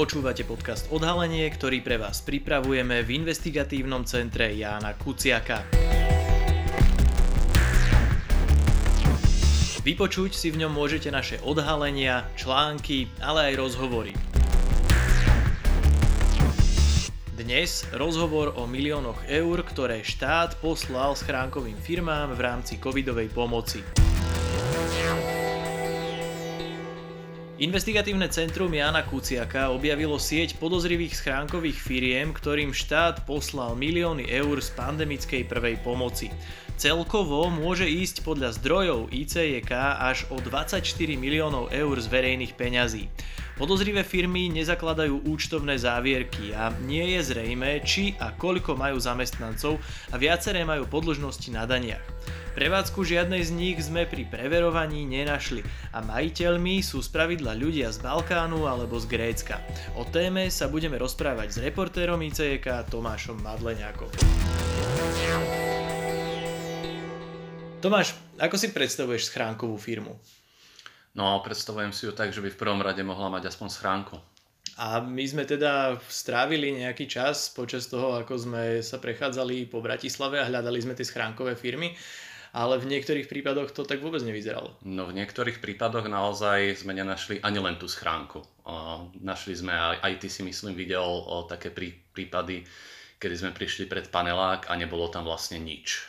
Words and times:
Počúvate 0.00 0.48
podcast 0.48 0.88
Odhalenie, 0.88 1.44
ktorý 1.52 1.84
pre 1.84 2.00
vás 2.00 2.24
pripravujeme 2.24 3.04
v 3.04 3.20
investigatívnom 3.20 4.08
centre 4.08 4.48
Jána 4.48 4.96
Kuciaka. 4.96 5.68
Vypočuť 9.84 10.32
si 10.32 10.48
v 10.56 10.64
ňom 10.64 10.72
môžete 10.72 11.12
naše 11.12 11.36
odhalenia, 11.44 12.24
články, 12.32 13.12
ale 13.20 13.52
aj 13.52 13.60
rozhovory. 13.60 14.16
Dnes 17.36 17.84
rozhovor 17.92 18.56
o 18.56 18.64
miliónoch 18.64 19.20
eur, 19.28 19.60
ktoré 19.68 20.00
štát 20.00 20.56
poslal 20.64 21.12
schránkovým 21.12 21.76
firmám 21.76 22.32
v 22.32 22.40
rámci 22.40 22.80
covidovej 22.80 23.28
pomoci. 23.36 23.84
Investigatívne 27.60 28.24
centrum 28.32 28.72
Jana 28.72 29.04
Kuciaka 29.04 29.68
objavilo 29.68 30.16
sieť 30.16 30.56
podozrivých 30.56 31.12
schránkových 31.12 31.76
firiem, 31.76 32.32
ktorým 32.32 32.72
štát 32.72 33.28
poslal 33.28 33.76
milióny 33.76 34.32
eur 34.32 34.64
z 34.64 34.72
pandemickej 34.72 35.44
prvej 35.44 35.76
pomoci. 35.84 36.32
Celkovo 36.80 37.52
môže 37.52 37.84
ísť 37.84 38.24
podľa 38.24 38.56
zdrojov 38.56 39.12
ICJK 39.12 39.76
až 40.00 40.24
o 40.32 40.40
24 40.40 40.80
miliónov 41.20 41.68
eur 41.68 42.00
z 42.00 42.08
verejných 42.08 42.56
peňazí. 42.56 43.12
Podozrivé 43.60 44.08
firmy 44.08 44.48
nezakladajú 44.48 45.28
účtovné 45.28 45.76
závierky 45.76 46.56
a 46.56 46.72
nie 46.88 47.12
je 47.12 47.28
zrejme, 47.28 47.84
či 47.84 48.16
a 48.16 48.32
koľko 48.32 48.72
majú 48.72 48.96
zamestnancov 48.96 49.76
a 50.08 50.16
viaceré 50.16 50.64
majú 50.64 50.88
podložnosti 50.88 51.52
na 51.52 51.68
daniach. 51.68 52.00
Prevádzku 52.50 53.06
žiadnej 53.06 53.46
z 53.46 53.54
nich 53.54 53.78
sme 53.78 54.10
pri 54.10 54.26
preverovaní 54.26 55.06
nenašli 55.06 55.62
a 55.94 56.02
majiteľmi 56.02 56.82
sú 56.82 56.98
spravidla 56.98 57.54
ľudia 57.54 57.94
z 57.94 58.02
Balkánu 58.02 58.66
alebo 58.66 58.98
z 58.98 59.06
Grécka. 59.06 59.62
O 59.94 60.02
téme 60.02 60.50
sa 60.50 60.66
budeme 60.66 60.98
rozprávať 60.98 61.46
s 61.54 61.62
reportérom 61.62 62.18
ICEK 62.18 62.90
Tomášom 62.90 63.38
Madleňákom. 63.38 64.10
Tomáš, 67.78 68.18
ako 68.34 68.56
si 68.58 68.74
predstavuješ 68.74 69.30
schránkovú 69.30 69.78
firmu? 69.78 70.18
No, 71.14 71.38
predstavujem 71.46 71.94
si 71.94 72.10
ju 72.10 72.12
tak, 72.12 72.34
že 72.34 72.42
by 72.42 72.50
v 72.50 72.58
prvom 72.58 72.82
rade 72.82 73.06
mohla 73.06 73.30
mať 73.30 73.46
aspoň 73.46 73.68
schránku. 73.70 74.18
A 74.74 74.98
my 74.98 75.22
sme 75.22 75.46
teda 75.46 76.02
strávili 76.10 76.74
nejaký 76.74 77.06
čas 77.06 77.46
počas 77.54 77.86
toho, 77.86 78.18
ako 78.18 78.34
sme 78.42 78.82
sa 78.82 78.98
prechádzali 78.98 79.70
po 79.70 79.78
Bratislave 79.78 80.42
a 80.42 80.48
hľadali 80.50 80.82
sme 80.82 80.98
tie 80.98 81.06
schránkové 81.06 81.54
firmy 81.54 81.94
ale 82.50 82.82
v 82.82 82.90
niektorých 82.90 83.30
prípadoch 83.30 83.70
to 83.70 83.86
tak 83.86 84.02
vôbec 84.02 84.22
nevyzeralo. 84.26 84.74
No 84.82 85.06
v 85.06 85.14
niektorých 85.14 85.62
prípadoch 85.62 86.10
naozaj 86.10 86.82
sme 86.82 86.98
nenašli 86.98 87.38
ani 87.46 87.62
len 87.62 87.78
tú 87.78 87.86
schránku. 87.86 88.42
Našli 89.22 89.54
sme, 89.54 89.70
aj, 89.70 90.02
aj 90.02 90.12
ty 90.18 90.28
si 90.30 90.42
myslím 90.42 90.74
videl 90.74 91.06
také 91.46 91.70
prí, 91.70 91.94
prípady, 92.10 92.66
kedy 93.22 93.34
sme 93.38 93.50
prišli 93.54 93.86
pred 93.86 94.10
panelák 94.10 94.66
a 94.66 94.74
nebolo 94.74 95.06
tam 95.06 95.26
vlastne 95.26 95.62
nič. 95.62 96.02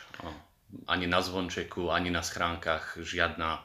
Ani 0.88 1.06
na 1.06 1.22
zvončeku, 1.22 1.92
ani 1.92 2.10
na 2.10 2.24
schránkach 2.24 2.98
žiadna 2.98 3.62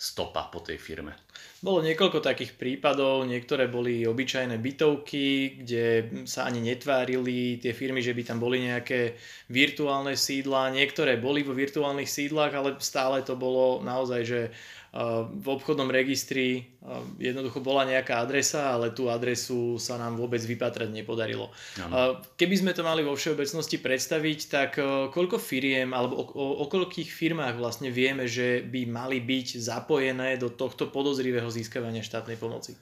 stopa 0.00 0.46
po 0.48 0.62
tej 0.62 0.78
firme. 0.78 1.16
Bolo 1.60 1.84
niekoľko 1.84 2.24
takých 2.24 2.56
prípadov, 2.56 3.28
niektoré 3.28 3.68
boli 3.68 4.08
obyčajné 4.08 4.56
bytovky, 4.56 5.60
kde 5.60 6.08
sa 6.24 6.48
ani 6.48 6.64
netvárili 6.64 7.60
tie 7.60 7.76
firmy, 7.76 8.00
že 8.00 8.16
by 8.16 8.22
tam 8.24 8.40
boli 8.40 8.64
nejaké 8.64 9.20
virtuálne 9.52 10.16
sídla, 10.16 10.72
niektoré 10.72 11.20
boli 11.20 11.44
vo 11.44 11.52
virtuálnych 11.52 12.08
sídlach, 12.08 12.56
ale 12.56 12.80
stále 12.80 13.20
to 13.20 13.36
bolo 13.36 13.84
naozaj, 13.84 14.20
že 14.24 14.40
v 15.30 15.46
obchodnom 15.46 15.86
registri 15.86 16.66
jednoducho 17.22 17.62
bola 17.62 17.86
nejaká 17.86 18.18
adresa, 18.18 18.74
ale 18.74 18.90
tú 18.90 19.06
adresu 19.06 19.78
sa 19.78 19.94
nám 19.94 20.18
vôbec 20.18 20.42
vypatrať 20.42 20.90
nepodarilo. 20.90 21.54
Ano. 21.78 22.18
Keby 22.34 22.54
sme 22.58 22.72
to 22.74 22.82
mali 22.82 23.06
vo 23.06 23.14
všeobecnosti 23.14 23.78
predstaviť, 23.78 24.38
tak 24.50 24.70
koľko 25.14 25.38
firiem 25.38 25.94
alebo 25.94 26.18
o, 26.18 26.24
o, 26.34 26.46
o 26.58 26.64
koľkých 26.66 27.06
firmách 27.06 27.54
vlastne 27.54 27.94
vieme, 27.94 28.26
že 28.26 28.66
by 28.66 28.90
mali 28.90 29.22
byť 29.22 29.62
zapojené 29.62 30.34
do 30.42 30.50
tohto 30.50 30.90
podozrivého 30.90 31.46
získavania 31.46 32.02
štátnej 32.02 32.34
pomoci? 32.34 32.74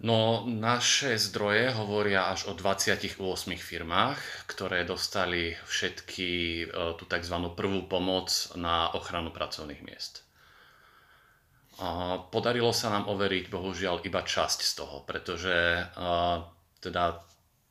No, 0.00 0.48
naše 0.48 1.20
zdroje 1.20 1.76
hovoria 1.76 2.32
až 2.32 2.48
o 2.48 2.56
28 2.56 3.20
firmách, 3.60 4.48
ktoré 4.48 4.88
dostali 4.88 5.52
všetky 5.68 6.64
tú 6.96 7.04
tzv. 7.04 7.36
prvú 7.52 7.84
pomoc 7.84 8.32
na 8.56 8.88
ochranu 8.96 9.28
pracovných 9.28 9.84
miest. 9.84 10.24
Podarilo 12.28 12.76
sa 12.76 12.92
nám 12.92 13.08
overiť 13.08 13.48
bohužiaľ 13.48 14.04
iba 14.04 14.20
časť 14.20 14.60
z 14.60 14.72
toho, 14.76 15.00
pretože 15.08 15.80
teda 16.80 17.04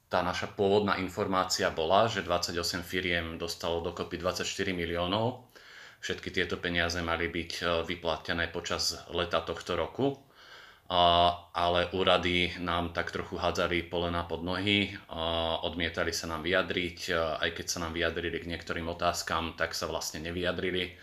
tá 0.09 0.25
naša 0.25 0.49
pôvodná 0.57 0.97
informácia 0.97 1.69
bola, 1.69 2.09
že 2.09 2.25
28 2.25 2.81
firiem 2.81 3.37
dostalo 3.37 3.85
dokopy 3.85 4.17
24 4.17 4.73
miliónov. 4.73 5.45
Všetky 6.01 6.33
tieto 6.33 6.57
peniaze 6.57 6.97
mali 7.05 7.29
byť 7.29 7.51
e, 7.59 7.63
vyplatené 7.85 8.49
počas 8.49 8.97
leta 9.13 9.43
tohto 9.43 9.75
roku, 9.75 10.15
ale 10.89 11.85
úrady 11.93 12.57
nám 12.65 12.97
tak 12.97 13.13
trochu 13.13 13.37
hádzali 13.37 13.93
polena 13.93 14.25
pod 14.25 14.41
nohy, 14.41 14.89
odmietali 15.61 16.09
sa 16.09 16.25
nám 16.25 16.41
vyjadriť, 16.41 17.13
aj 17.45 17.49
keď 17.53 17.65
sa 17.69 17.85
nám 17.85 17.93
vyjadrili 17.93 18.41
k 18.41 18.49
niektorým 18.49 18.89
otázkam, 18.89 19.53
tak 19.53 19.77
sa 19.77 19.85
vlastne 19.85 20.17
nevyjadrili 20.25 20.97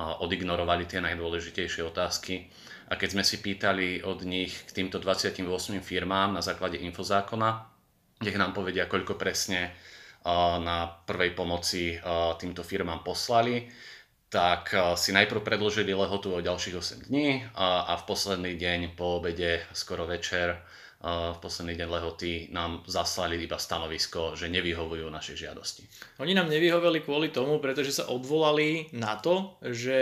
odignorovali 0.00 0.88
tie 0.88 1.04
najdôležitejšie 1.04 1.84
otázky. 1.84 2.48
A 2.90 2.98
keď 2.98 3.08
sme 3.14 3.24
si 3.24 3.38
pýtali 3.38 4.02
od 4.02 4.26
nich 4.26 4.50
k 4.66 4.70
týmto 4.82 4.98
28 4.98 5.46
firmám 5.78 6.34
na 6.34 6.42
základe 6.42 6.80
infozákona, 6.80 7.70
nech 8.20 8.36
nám 8.36 8.52
povedia, 8.52 8.90
koľko 8.90 9.14
presne 9.14 9.72
na 10.60 10.90
prvej 11.08 11.32
pomoci 11.32 11.96
týmto 12.36 12.60
firmám 12.60 13.00
poslali, 13.00 13.70
tak 14.28 14.74
si 15.00 15.10
najprv 15.16 15.40
predložili 15.42 15.96
lehotu 15.96 16.34
o 16.34 16.44
ďalších 16.44 16.76
8 16.76 17.08
dní 17.08 17.46
a 17.56 17.94
v 17.96 18.06
posledný 18.06 18.52
deň 18.58 18.94
po 18.94 19.18
obede, 19.18 19.64
skoro 19.72 20.04
večer, 20.06 20.60
v 21.00 21.38
posledný 21.40 21.80
deň 21.80 21.88
lehoty 21.88 22.32
nám 22.52 22.84
zaslali 22.84 23.40
iba 23.40 23.56
stanovisko, 23.56 24.36
že 24.36 24.52
nevyhovujú 24.52 25.08
našej 25.08 25.48
žiadosti. 25.48 25.88
Oni 26.20 26.36
nám 26.36 26.52
nevyhoveli 26.52 27.00
kvôli 27.00 27.32
tomu, 27.32 27.56
pretože 27.56 27.96
sa 27.96 28.12
odvolali 28.12 28.92
na 28.92 29.16
to, 29.16 29.56
že 29.64 29.96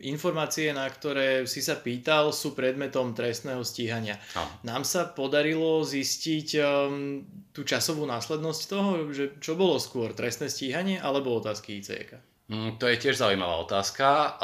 informácie, 0.00 0.72
na 0.72 0.88
ktoré 0.88 1.44
si 1.44 1.60
sa 1.60 1.76
pýtal, 1.76 2.32
sú 2.32 2.56
predmetom 2.56 3.12
trestného 3.12 3.60
stíhania. 3.60 4.16
A. 4.32 4.48
Nám 4.64 4.88
sa 4.88 5.04
podarilo 5.12 5.84
zistiť 5.84 6.48
um, 6.56 7.20
tú 7.52 7.60
časovú 7.68 8.08
následnosť 8.08 8.60
toho, 8.64 8.90
že 9.12 9.36
čo 9.44 9.60
bolo 9.60 9.76
skôr, 9.76 10.16
trestné 10.16 10.48
stíhanie 10.48 10.96
alebo 11.04 11.36
otázky 11.36 11.84
ICEK? 11.84 12.33
Mm, 12.44 12.76
to 12.76 12.84
je 12.92 13.00
tiež 13.00 13.16
zaujímavá 13.16 13.64
otázka. 13.64 14.36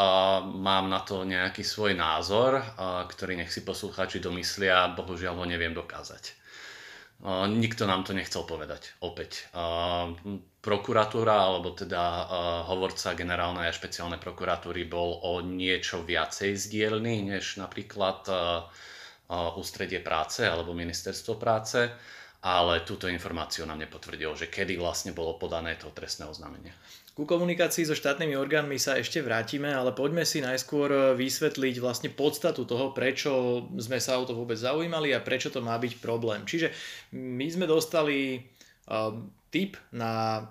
Mám 0.56 0.88
na 0.88 1.04
to 1.04 1.28
nejaký 1.28 1.60
svoj 1.60 1.92
názor, 1.92 2.64
ktorý 3.04 3.36
nech 3.36 3.52
si 3.52 3.60
poslucháči 3.60 4.24
domyslia, 4.24 4.96
bohužiaľ 4.96 5.36
ho 5.36 5.44
neviem 5.44 5.76
dokázať. 5.76 6.40
Nikto 7.52 7.84
nám 7.84 8.08
to 8.08 8.16
nechcel 8.16 8.48
povedať, 8.48 8.96
opäť. 9.04 9.44
Prokuratúra, 10.64 11.36
alebo 11.36 11.76
teda 11.76 12.24
hovorca 12.72 13.12
generálnej 13.12 13.68
a 13.68 13.76
špeciálnej 13.76 14.16
prokuratúry 14.16 14.88
bol 14.88 15.20
o 15.20 15.44
niečo 15.44 16.00
viacej 16.00 16.56
zdielný, 16.56 17.36
než 17.36 17.60
napríklad 17.60 18.24
ústredie 19.60 20.00
práce 20.00 20.48
alebo 20.48 20.72
ministerstvo 20.72 21.36
práce 21.36 21.92
ale 22.40 22.80
túto 22.88 23.04
informáciu 23.04 23.68
nám 23.68 23.84
nepotvrdilo, 23.84 24.32
že 24.32 24.48
kedy 24.48 24.80
vlastne 24.80 25.12
bolo 25.12 25.36
podané 25.36 25.76
to 25.76 25.92
trestné 25.92 26.24
oznámenie. 26.24 26.72
Ku 27.20 27.28
komunikácii 27.28 27.84
so 27.84 27.92
štátnymi 27.92 28.32
orgánmi 28.32 28.80
sa 28.80 28.96
ešte 28.96 29.20
vrátime, 29.20 29.68
ale 29.68 29.92
poďme 29.92 30.24
si 30.24 30.40
najskôr 30.40 31.12
vysvetliť 31.12 31.76
vlastne 31.76 32.08
podstatu 32.08 32.64
toho, 32.64 32.96
prečo 32.96 33.60
sme 33.76 34.00
sa 34.00 34.16
o 34.16 34.24
to 34.24 34.32
vôbec 34.32 34.56
zaujímali 34.56 35.12
a 35.12 35.20
prečo 35.20 35.52
to 35.52 35.60
má 35.60 35.76
byť 35.76 36.00
problém. 36.00 36.48
Čiže 36.48 36.72
my 37.12 37.44
sme 37.52 37.68
dostali 37.68 38.40
uh, 38.40 39.12
tip 39.52 39.76
na 39.92 40.48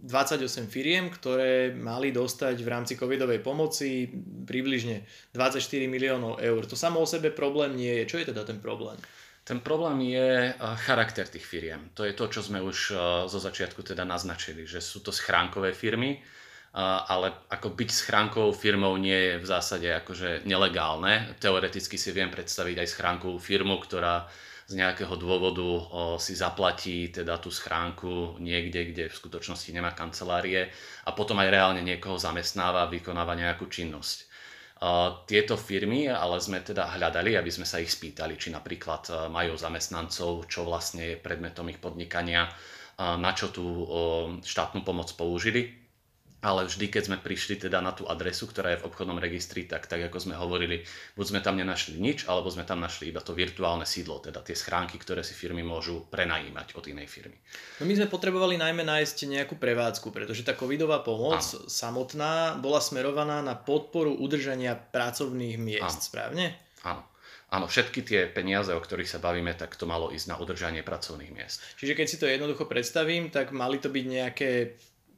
28 0.00 0.72
firiem, 0.72 1.12
ktoré 1.12 1.76
mali 1.76 2.16
dostať 2.16 2.56
v 2.64 2.68
rámci 2.72 2.96
covidovej 2.96 3.44
pomoci 3.44 4.08
približne 4.48 5.04
24 5.36 5.60
miliónov 5.84 6.40
eur. 6.40 6.64
To 6.64 6.80
samo 6.80 7.04
o 7.04 7.10
sebe 7.12 7.28
problém 7.28 7.76
nie 7.76 7.92
je. 8.00 8.08
Čo 8.08 8.24
je 8.24 8.32
teda 8.32 8.48
ten 8.48 8.56
problém? 8.56 8.96
Ten 9.44 9.60
problém 9.60 10.00
je 10.00 10.52
eh, 10.52 10.76
charakter 10.84 11.24
tých 11.26 11.46
firiem. 11.46 11.90
To 11.96 12.04
je 12.04 12.12
to, 12.12 12.28
čo 12.28 12.40
sme 12.44 12.60
už 12.60 12.78
eh, 12.92 12.96
zo 13.26 13.38
začiatku 13.40 13.80
teda 13.82 14.04
naznačili, 14.04 14.68
že 14.68 14.84
sú 14.84 15.00
to 15.00 15.10
schránkové 15.10 15.72
firmy, 15.72 16.20
eh, 16.20 16.22
ale 16.84 17.32
ako 17.48 17.72
byť 17.72 17.90
schránkovou 17.90 18.52
firmou 18.52 18.94
nie 19.00 19.16
je 19.16 19.34
v 19.40 19.46
zásade 19.46 19.88
akože 20.04 20.44
nelegálne. 20.44 21.34
Teoreticky 21.40 21.96
si 21.96 22.12
viem 22.12 22.28
predstaviť 22.28 22.84
aj 22.84 22.88
schránkovú 22.92 23.38
firmu, 23.40 23.80
ktorá 23.80 24.28
z 24.70 24.78
nejakého 24.78 25.18
dôvodu 25.18 25.66
si 26.22 26.30
zaplatí 26.38 27.10
teda 27.10 27.42
tú 27.42 27.50
schránku 27.50 28.38
niekde, 28.38 28.94
kde 28.94 29.10
v 29.10 29.18
skutočnosti 29.18 29.66
nemá 29.74 29.98
kancelárie 29.98 30.70
a 31.02 31.10
potom 31.10 31.42
aj 31.42 31.50
reálne 31.50 31.82
niekoho 31.82 32.14
zamestnáva 32.14 32.86
vykonáva 32.86 33.34
nejakú 33.34 33.66
činnosť. 33.66 34.29
Tieto 35.28 35.56
firmy, 35.60 36.08
ale 36.08 36.40
sme 36.40 36.64
teda 36.64 36.96
hľadali, 36.96 37.36
aby 37.36 37.52
sme 37.52 37.68
sa 37.68 37.80
ich 37.80 37.92
spýtali, 37.92 38.40
či 38.40 38.48
napríklad 38.48 39.28
majú 39.28 39.56
zamestnancov, 39.56 40.48
čo 40.48 40.64
vlastne 40.64 41.14
je 41.14 41.16
predmetom 41.20 41.68
ich 41.68 41.76
podnikania, 41.76 42.48
na 43.00 43.32
čo 43.32 43.48
tú 43.52 43.64
štátnu 44.40 44.84
pomoc 44.84 45.12
použili 45.16 45.79
ale 46.40 46.64
vždy, 46.64 46.88
keď 46.88 47.02
sme 47.12 47.18
prišli 47.20 47.60
teda 47.60 47.84
na 47.84 47.92
tú 47.92 48.08
adresu, 48.08 48.48
ktorá 48.48 48.72
je 48.72 48.80
v 48.80 48.86
obchodnom 48.88 49.20
registri, 49.20 49.68
tak, 49.68 49.84
tak 49.84 50.00
ako 50.08 50.16
sme 50.16 50.34
hovorili, 50.40 50.80
buď 51.12 51.26
sme 51.36 51.40
tam 51.44 51.60
nenašli 51.60 52.00
nič, 52.00 52.24
alebo 52.24 52.48
sme 52.48 52.64
tam 52.64 52.80
našli 52.80 53.12
iba 53.12 53.20
to 53.20 53.36
virtuálne 53.36 53.84
sídlo, 53.84 54.24
teda 54.24 54.40
tie 54.40 54.56
schránky, 54.56 54.96
ktoré 54.96 55.20
si 55.20 55.36
firmy 55.36 55.60
môžu 55.60 56.08
prenajímať 56.08 56.72
od 56.80 56.84
inej 56.88 57.12
firmy. 57.12 57.36
No 57.80 57.84
my 57.84 57.92
sme 57.92 58.08
potrebovali 58.08 58.56
najmä 58.56 58.80
nájsť 58.80 59.28
nejakú 59.28 59.60
prevádzku, 59.60 60.08
pretože 60.08 60.40
tá 60.40 60.56
covidová 60.56 61.04
pomoc 61.04 61.44
Áno. 61.44 61.68
samotná 61.68 62.56
bola 62.56 62.80
smerovaná 62.80 63.44
na 63.44 63.52
podporu 63.52 64.16
udržania 64.16 64.72
pracovných 64.72 65.60
miest, 65.60 66.00
Áno. 66.00 66.08
správne? 66.08 66.46
Áno. 66.88 67.04
Áno, 67.50 67.66
všetky 67.66 68.06
tie 68.06 68.20
peniaze, 68.30 68.70
o 68.70 68.78
ktorých 68.78 69.10
sa 69.10 69.18
bavíme, 69.18 69.50
tak 69.58 69.74
to 69.74 69.82
malo 69.82 70.14
ísť 70.14 70.26
na 70.30 70.36
udržanie 70.38 70.86
pracovných 70.86 71.34
miest. 71.34 71.58
Čiže 71.82 71.98
keď 71.98 72.06
si 72.06 72.16
to 72.22 72.30
jednoducho 72.30 72.70
predstavím, 72.70 73.26
tak 73.26 73.50
mali 73.50 73.82
to 73.82 73.90
byť 73.90 74.04
nejaké 74.06 74.50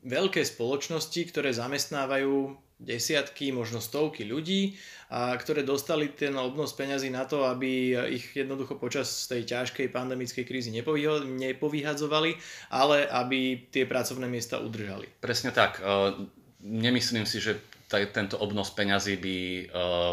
veľké 0.02 0.42
spoločnosti, 0.42 1.20
ktoré 1.30 1.54
zamestnávajú 1.54 2.58
desiatky, 2.82 3.54
možno 3.54 3.78
stovky 3.78 4.26
ľudí, 4.26 4.74
a 5.12 5.36
ktoré 5.36 5.62
dostali 5.62 6.10
ten 6.10 6.34
obnos 6.34 6.74
peňazí 6.74 7.12
na 7.12 7.28
to, 7.28 7.46
aby 7.46 7.94
ich 8.10 8.32
jednoducho 8.34 8.80
počas 8.80 9.30
tej 9.30 9.44
ťažkej 9.44 9.92
pandemickej 9.92 10.42
krízy 10.42 10.72
nepovyhadzovali, 10.72 12.34
ale 12.74 13.06
aby 13.06 13.70
tie 13.70 13.84
pracovné 13.86 14.26
miesta 14.26 14.58
udržali. 14.58 15.06
Presne 15.20 15.52
tak. 15.52 15.78
E, 15.78 16.26
nemyslím 16.64 17.28
si, 17.28 17.38
že 17.38 17.60
tento 17.92 18.40
obnos 18.40 18.72
peňazí 18.72 19.20
by 19.20 19.36
e, 19.36 19.64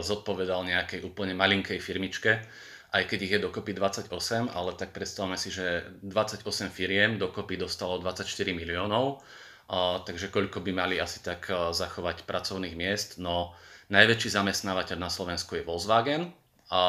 zodpovedal 0.03 0.67
nejakej 0.67 1.07
úplne 1.07 1.31
malinkej 1.31 1.79
firmičke, 1.79 2.43
aj 2.91 3.03
keď 3.07 3.19
ich 3.23 3.33
je 3.37 3.39
dokopy 3.39 3.71
28, 3.71 4.11
ale 4.51 4.75
tak 4.75 4.91
predstavme 4.91 5.39
si, 5.39 5.47
že 5.47 5.87
28 6.03 6.43
firiem 6.75 7.15
dokopy 7.15 7.55
dostalo 7.55 8.03
24 8.03 8.27
miliónov 8.51 9.23
takže 9.69 10.33
koľko 10.33 10.65
by 10.65 10.71
mali 10.73 10.95
asi 10.97 11.21
tak 11.21 11.45
zachovať 11.53 12.25
pracovných 12.25 12.73
miest. 12.73 13.21
No 13.21 13.53
najväčší 13.93 14.29
zamestnávateľ 14.33 14.97
na 14.97 15.09
Slovensku 15.09 15.57
je 15.57 15.65
Volkswagen 15.65 16.33
a, 16.73 16.85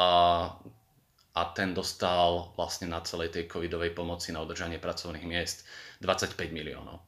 a 1.37 1.43
ten 1.57 1.73
dostal 1.73 2.53
vlastne 2.57 2.89
na 2.89 3.01
celej 3.05 3.37
tej 3.37 3.45
covidovej 3.49 3.93
pomoci 3.97 4.33
na 4.33 4.45
udržanie 4.45 4.81
pracovných 4.81 5.25
miest 5.29 5.65
25 6.01 6.37
miliónov. 6.53 7.01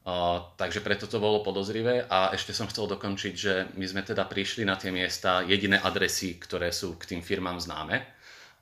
Uh, 0.00 0.56
takže 0.56 0.80
preto 0.80 1.04
to 1.04 1.20
bolo 1.20 1.44
podozrivé 1.44 2.08
a 2.08 2.32
ešte 2.32 2.56
som 2.56 2.64
chcel 2.72 2.88
dokončiť, 2.88 3.34
že 3.36 3.68
my 3.76 3.84
sme 3.84 4.00
teda 4.00 4.24
prišli 4.24 4.64
na 4.64 4.80
tie 4.80 4.88
miesta, 4.88 5.44
jediné 5.44 5.76
adresy, 5.76 6.40
ktoré 6.40 6.72
sú 6.72 6.96
k 6.96 7.04
tým 7.14 7.20
firmám 7.20 7.60
známe. 7.60 8.00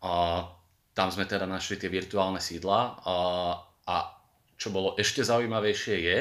Uh, 0.02 0.50
tam 0.98 1.14
sme 1.14 1.30
teda 1.30 1.46
našli 1.46 1.78
tie 1.78 1.86
virtuálne 1.86 2.42
sídla 2.42 2.80
uh, 2.82 3.54
a 3.86 4.17
čo 4.58 4.74
bolo 4.74 4.98
ešte 4.98 5.22
zaujímavejšie 5.22 5.96
je, 6.02 6.18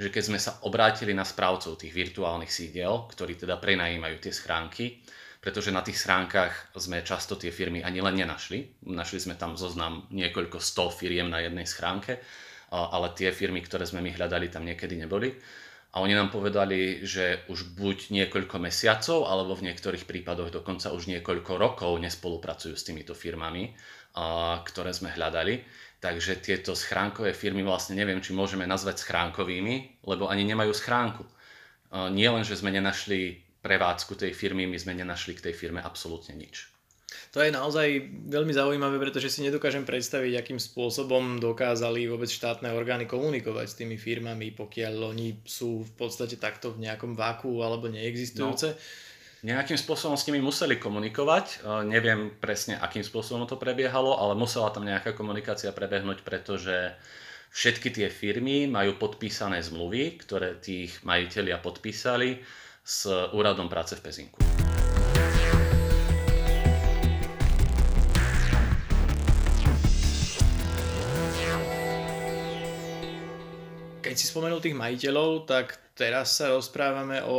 že 0.00 0.08
keď 0.08 0.22
sme 0.22 0.38
sa 0.40 0.60
obrátili 0.64 1.16
na 1.16 1.24
správcov 1.24 1.80
tých 1.80 1.92
virtuálnych 1.92 2.52
sídiel, 2.52 3.08
ktorí 3.08 3.36
teda 3.36 3.56
prenajímajú 3.56 4.16
tie 4.20 4.32
schránky, 4.32 5.00
pretože 5.40 5.72
na 5.72 5.80
tých 5.80 5.96
schránkach 5.96 6.72
sme 6.76 7.00
často 7.00 7.36
tie 7.40 7.48
firmy 7.48 7.80
ani 7.80 8.04
len 8.04 8.16
nenašli. 8.16 8.84
Našli 8.92 9.20
sme 9.24 9.40
tam 9.40 9.56
zoznam 9.56 10.04
niekoľko 10.12 10.60
sto 10.60 10.92
firiem 10.92 11.32
na 11.32 11.40
jednej 11.40 11.64
schránke, 11.64 12.20
ale 12.68 13.16
tie 13.16 13.32
firmy, 13.32 13.64
ktoré 13.64 13.88
sme 13.88 14.04
my 14.04 14.12
hľadali, 14.12 14.52
tam 14.52 14.68
niekedy 14.68 15.00
neboli. 15.00 15.32
A 15.90 16.04
oni 16.04 16.14
nám 16.14 16.30
povedali, 16.30 17.02
že 17.02 17.42
už 17.50 17.74
buď 17.74 18.14
niekoľko 18.14 18.56
mesiacov, 18.62 19.26
alebo 19.26 19.58
v 19.58 19.72
niektorých 19.72 20.06
prípadoch 20.06 20.54
dokonca 20.54 20.94
už 20.94 21.08
niekoľko 21.08 21.52
rokov 21.58 21.92
nespolupracujú 21.98 22.76
s 22.76 22.86
týmito 22.86 23.16
firmami, 23.16 23.74
ktoré 24.64 24.94
sme 24.94 25.10
hľadali. 25.10 25.60
Takže 26.00 26.40
tieto 26.40 26.72
schránkové 26.72 27.36
firmy 27.36 27.60
vlastne 27.60 27.92
neviem, 27.92 28.24
či 28.24 28.32
môžeme 28.32 28.64
nazvať 28.64 29.04
schránkovými, 29.04 30.00
lebo 30.08 30.32
ani 30.32 30.48
nemajú 30.48 30.72
schránku. 30.72 31.28
Nie 32.16 32.32
len, 32.32 32.40
že 32.40 32.56
sme 32.56 32.72
nenašli 32.72 33.44
prevádzku 33.60 34.16
tej 34.16 34.32
firmy, 34.32 34.64
my 34.64 34.80
sme 34.80 34.96
nenašli 34.96 35.36
k 35.36 35.52
tej 35.52 35.54
firme 35.54 35.84
absolútne 35.84 36.32
nič. 36.32 36.72
To 37.36 37.44
je 37.44 37.52
naozaj 37.52 38.10
veľmi 38.32 38.54
zaujímavé, 38.54 38.96
pretože 38.96 39.28
si 39.28 39.44
nedokážem 39.44 39.84
predstaviť, 39.84 40.40
akým 40.40 40.58
spôsobom 40.62 41.36
dokázali 41.36 42.08
vôbec 42.08 42.32
štátne 42.32 42.72
orgány 42.72 43.04
komunikovať 43.04 43.66
s 43.68 43.78
tými 43.78 44.00
firmami, 44.00 44.56
pokiaľ 44.56 45.14
oni 45.14 45.42
sú 45.44 45.84
v 45.84 45.92
podstate 46.00 46.40
takto 46.40 46.72
v 46.72 46.88
nejakom 46.88 47.12
váku 47.12 47.60
alebo 47.60 47.92
neexistujúce. 47.92 48.68
No 48.72 48.78
nejakým 49.40 49.76
spôsobom 49.80 50.16
s 50.20 50.26
nimi 50.28 50.44
museli 50.44 50.76
komunikovať. 50.76 51.46
E, 51.46 51.56
neviem 51.88 52.34
presne, 52.36 52.76
akým 52.76 53.00
spôsobom 53.00 53.48
to 53.48 53.56
prebiehalo, 53.56 54.16
ale 54.20 54.36
musela 54.36 54.68
tam 54.68 54.84
nejaká 54.84 55.16
komunikácia 55.16 55.72
prebehnúť, 55.72 56.20
pretože 56.20 56.92
všetky 57.50 57.88
tie 57.90 58.08
firmy 58.12 58.68
majú 58.68 59.00
podpísané 59.00 59.64
zmluvy, 59.64 60.20
ktoré 60.20 60.60
tých 60.60 61.00
majiteľia 61.02 61.58
podpísali 61.58 62.40
s 62.84 63.08
úradom 63.32 63.66
práce 63.72 63.96
v 63.96 64.04
Pezinku. 64.04 64.59
Keď 74.10 74.18
si 74.18 74.26
spomenul 74.26 74.58
tých 74.58 74.74
majiteľov, 74.74 75.46
tak 75.46 75.78
teraz 75.94 76.34
sa 76.34 76.50
rozprávame 76.50 77.22
o 77.22 77.38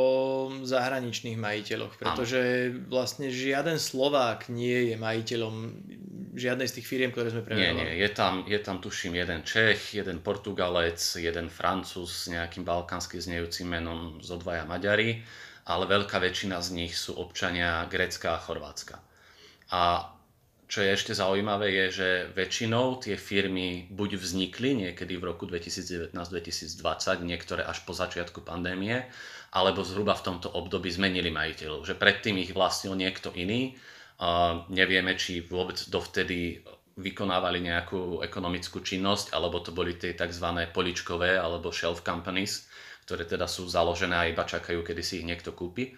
zahraničných 0.63 1.35
majiteľoch, 1.35 1.99
pretože 1.99 2.71
vlastne 2.87 3.27
žiaden 3.27 3.75
Slovák 3.75 4.47
nie 4.47 4.87
je 4.87 4.95
majiteľom 4.95 5.55
žiadnej 6.31 6.71
z 6.71 6.79
tých 6.79 6.87
firiem, 6.87 7.11
ktoré 7.11 7.27
sme 7.27 7.43
prevedali. 7.43 7.75
Nie, 7.75 7.91
nie, 7.91 7.91
je 7.99 8.09
tam, 8.15 8.47
je 8.47 8.59
tam 8.63 8.79
tuším 8.79 9.19
jeden 9.19 9.43
Čech, 9.43 9.99
jeden 9.99 10.23
Portugalec, 10.23 10.95
jeden 11.19 11.51
Francúz 11.51 12.23
s 12.23 12.31
nejakým 12.31 12.63
balkánsky 12.63 13.19
znejúcim 13.19 13.67
menom, 13.67 14.23
zo 14.23 14.39
dvaja 14.39 14.63
Maďari, 14.63 15.19
ale 15.67 15.83
veľká 15.91 16.23
väčšina 16.23 16.63
z 16.63 16.69
nich 16.71 16.95
sú 16.95 17.19
občania 17.19 17.83
Grécka 17.91 18.39
a 18.39 18.39
Chorvátska. 18.39 18.95
A 19.75 20.07
čo 20.71 20.79
je 20.79 20.95
ešte 20.95 21.11
zaujímavé 21.11 21.67
je, 21.67 21.85
že 21.91 22.07
väčšinou 22.31 23.03
tie 23.03 23.19
firmy 23.19 23.91
buď 23.91 24.15
vznikli 24.15 24.87
niekedy 24.87 25.19
v 25.19 25.27
roku 25.27 25.43
2019-2020, 25.43 26.15
niektoré 27.27 27.67
až 27.67 27.83
po 27.83 27.91
začiatku 27.91 28.39
pandémie, 28.47 29.03
alebo 29.51 29.83
zhruba 29.83 30.15
v 30.15 30.31
tomto 30.31 30.47
období 30.47 30.87
zmenili 30.87 31.27
majiteľov. 31.27 31.83
Že 31.83 31.99
predtým 31.99 32.39
ich 32.39 32.55
vlastnil 32.55 32.95
niekto 32.95 33.35
iný. 33.35 33.75
Uh, 34.15 34.63
nevieme, 34.71 35.19
či 35.19 35.43
vôbec 35.43 35.75
dovtedy 35.91 36.63
vykonávali 36.95 37.59
nejakú 37.67 38.23
ekonomickú 38.23 38.79
činnosť, 38.79 39.35
alebo 39.35 39.59
to 39.59 39.75
boli 39.75 39.99
tie 39.99 40.15
tzv. 40.15 40.71
poličkové 40.71 41.35
alebo 41.35 41.75
shelf 41.75 41.99
companies, 41.99 42.71
ktoré 43.03 43.27
teda 43.27 43.43
sú 43.43 43.67
založené 43.67 44.15
a 44.15 44.29
iba 44.31 44.47
čakajú, 44.47 44.87
kedy 44.87 45.03
si 45.03 45.19
ich 45.19 45.27
niekto 45.27 45.51
kúpi. 45.51 45.91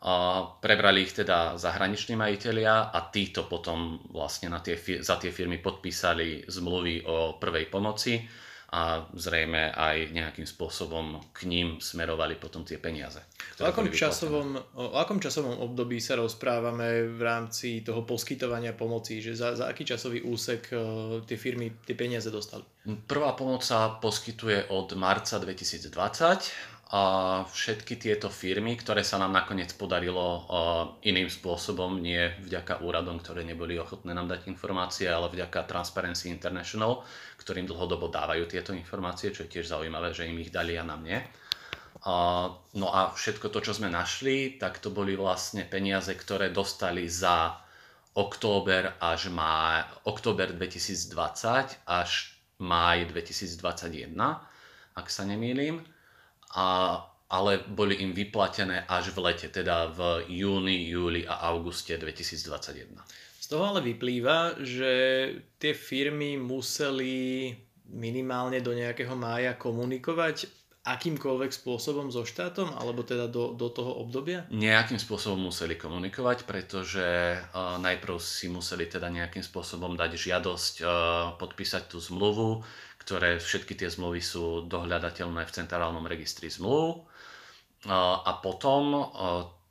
A 0.00 0.40
prebrali 0.64 1.04
ich 1.04 1.12
teda 1.12 1.60
zahraniční 1.60 2.16
majiteľia 2.16 2.88
a 2.88 2.98
títo 3.12 3.44
potom 3.44 4.00
vlastne 4.08 4.48
na 4.48 4.64
tie, 4.64 4.80
za 5.04 5.20
tie 5.20 5.28
firmy 5.28 5.60
podpísali 5.60 6.48
zmluvy 6.48 7.04
o 7.04 7.36
prvej 7.36 7.68
pomoci 7.68 8.24
a 8.70 9.02
zrejme 9.18 9.74
aj 9.74 10.14
nejakým 10.14 10.46
spôsobom 10.46 11.18
k 11.34 11.50
ním 11.50 11.82
smerovali 11.82 12.38
potom 12.38 12.62
tie 12.62 12.78
peniaze. 12.78 13.18
O 13.58 13.66
akom, 13.66 13.90
časovom, 13.90 14.54
o 14.78 14.94
akom 14.94 15.18
časovom 15.18 15.58
období 15.58 15.98
sa 15.98 16.14
rozprávame 16.14 17.10
v 17.10 17.20
rámci 17.20 17.82
toho 17.82 18.06
poskytovania 18.06 18.78
pomoci? 18.78 19.18
Že 19.18 19.32
za, 19.34 19.48
za 19.58 19.64
aký 19.66 19.82
časový 19.82 20.22
úsek 20.22 20.70
uh, 20.70 21.18
tie 21.26 21.34
firmy 21.34 21.82
tie 21.82 21.98
peniaze 21.98 22.30
dostali? 22.30 22.62
Prvá 23.10 23.34
pomoc 23.34 23.66
sa 23.66 23.98
poskytuje 23.98 24.70
od 24.70 24.94
marca 24.94 25.42
2020 25.42 25.90
a 26.79 26.79
všetky 27.46 28.02
tieto 28.02 28.26
firmy, 28.26 28.74
ktoré 28.74 29.06
sa 29.06 29.14
nám 29.14 29.30
nakoniec 29.30 29.70
podarilo 29.78 30.42
iným 31.06 31.30
spôsobom, 31.30 32.02
nie 32.02 32.34
vďaka 32.42 32.82
úradom, 32.82 33.22
ktoré 33.22 33.46
neboli 33.46 33.78
ochotné 33.78 34.10
nám 34.10 34.26
dať 34.26 34.50
informácie, 34.50 35.06
ale 35.06 35.30
vďaka 35.30 35.70
Transparency 35.70 36.34
International, 36.34 37.06
ktorým 37.38 37.70
dlhodobo 37.70 38.10
dávajú 38.10 38.50
tieto 38.50 38.74
informácie, 38.74 39.30
čo 39.30 39.46
je 39.46 39.54
tiež 39.54 39.70
zaujímavé, 39.70 40.10
že 40.10 40.26
im 40.26 40.42
ich 40.42 40.50
dali 40.50 40.74
a 40.74 40.82
nám 40.82 41.06
nie. 41.06 41.22
No 42.74 42.88
a 42.90 43.14
všetko 43.14 43.54
to, 43.54 43.62
čo 43.62 43.70
sme 43.70 43.86
našli, 43.86 44.58
tak 44.58 44.82
to 44.82 44.90
boli 44.90 45.14
vlastne 45.14 45.62
peniaze, 45.70 46.10
ktoré 46.10 46.50
dostali 46.50 47.06
za 47.06 47.54
október 48.18 48.98
až 48.98 49.30
má, 49.30 49.86
október 50.10 50.50
2020 50.58 51.86
až 51.86 52.34
máj 52.58 53.06
2021, 53.14 54.10
ak 54.98 55.06
sa 55.06 55.22
nemýlim 55.22 55.78
a, 56.54 56.98
ale 57.30 57.62
boli 57.62 58.02
im 58.02 58.10
vyplatené 58.10 58.86
až 58.90 59.14
v 59.14 59.30
lete, 59.30 59.48
teda 59.50 59.94
v 59.94 60.26
júni, 60.30 60.90
júli 60.90 61.22
a 61.26 61.50
auguste 61.50 61.94
2021. 61.94 62.98
Z 63.40 63.46
toho 63.46 63.64
ale 63.70 63.80
vyplýva, 63.82 64.62
že 64.62 64.92
tie 65.58 65.74
firmy 65.74 66.38
museli 66.38 67.50
minimálne 67.90 68.62
do 68.62 68.70
nejakého 68.70 69.18
mája 69.18 69.58
komunikovať 69.58 70.60
akýmkoľvek 70.80 71.52
spôsobom 71.52 72.08
so 72.08 72.24
štátom, 72.24 72.72
alebo 72.72 73.04
teda 73.04 73.28
do, 73.28 73.52
do 73.52 73.68
toho 73.68 74.00
obdobia? 74.00 74.48
Nejakým 74.48 74.96
spôsobom 74.96 75.52
museli 75.52 75.76
komunikovať, 75.76 76.48
pretože 76.48 77.36
uh, 77.36 77.76
najprv 77.76 78.16
si 78.16 78.48
museli 78.48 78.88
teda 78.88 79.12
nejakým 79.12 79.44
spôsobom 79.44 79.92
dať 79.92 80.16
žiadosť 80.16 80.74
uh, 80.80 80.88
podpísať 81.36 81.92
tú 81.92 82.00
zmluvu, 82.00 82.64
ktoré 83.10 83.42
všetky 83.42 83.74
tie 83.74 83.90
zmluvy 83.90 84.22
sú 84.22 84.70
dohľadateľné 84.70 85.42
v 85.42 85.50
centrálnom 85.50 86.06
registri 86.06 86.46
zmluv. 86.46 87.10
A 87.90 88.30
potom 88.38 89.10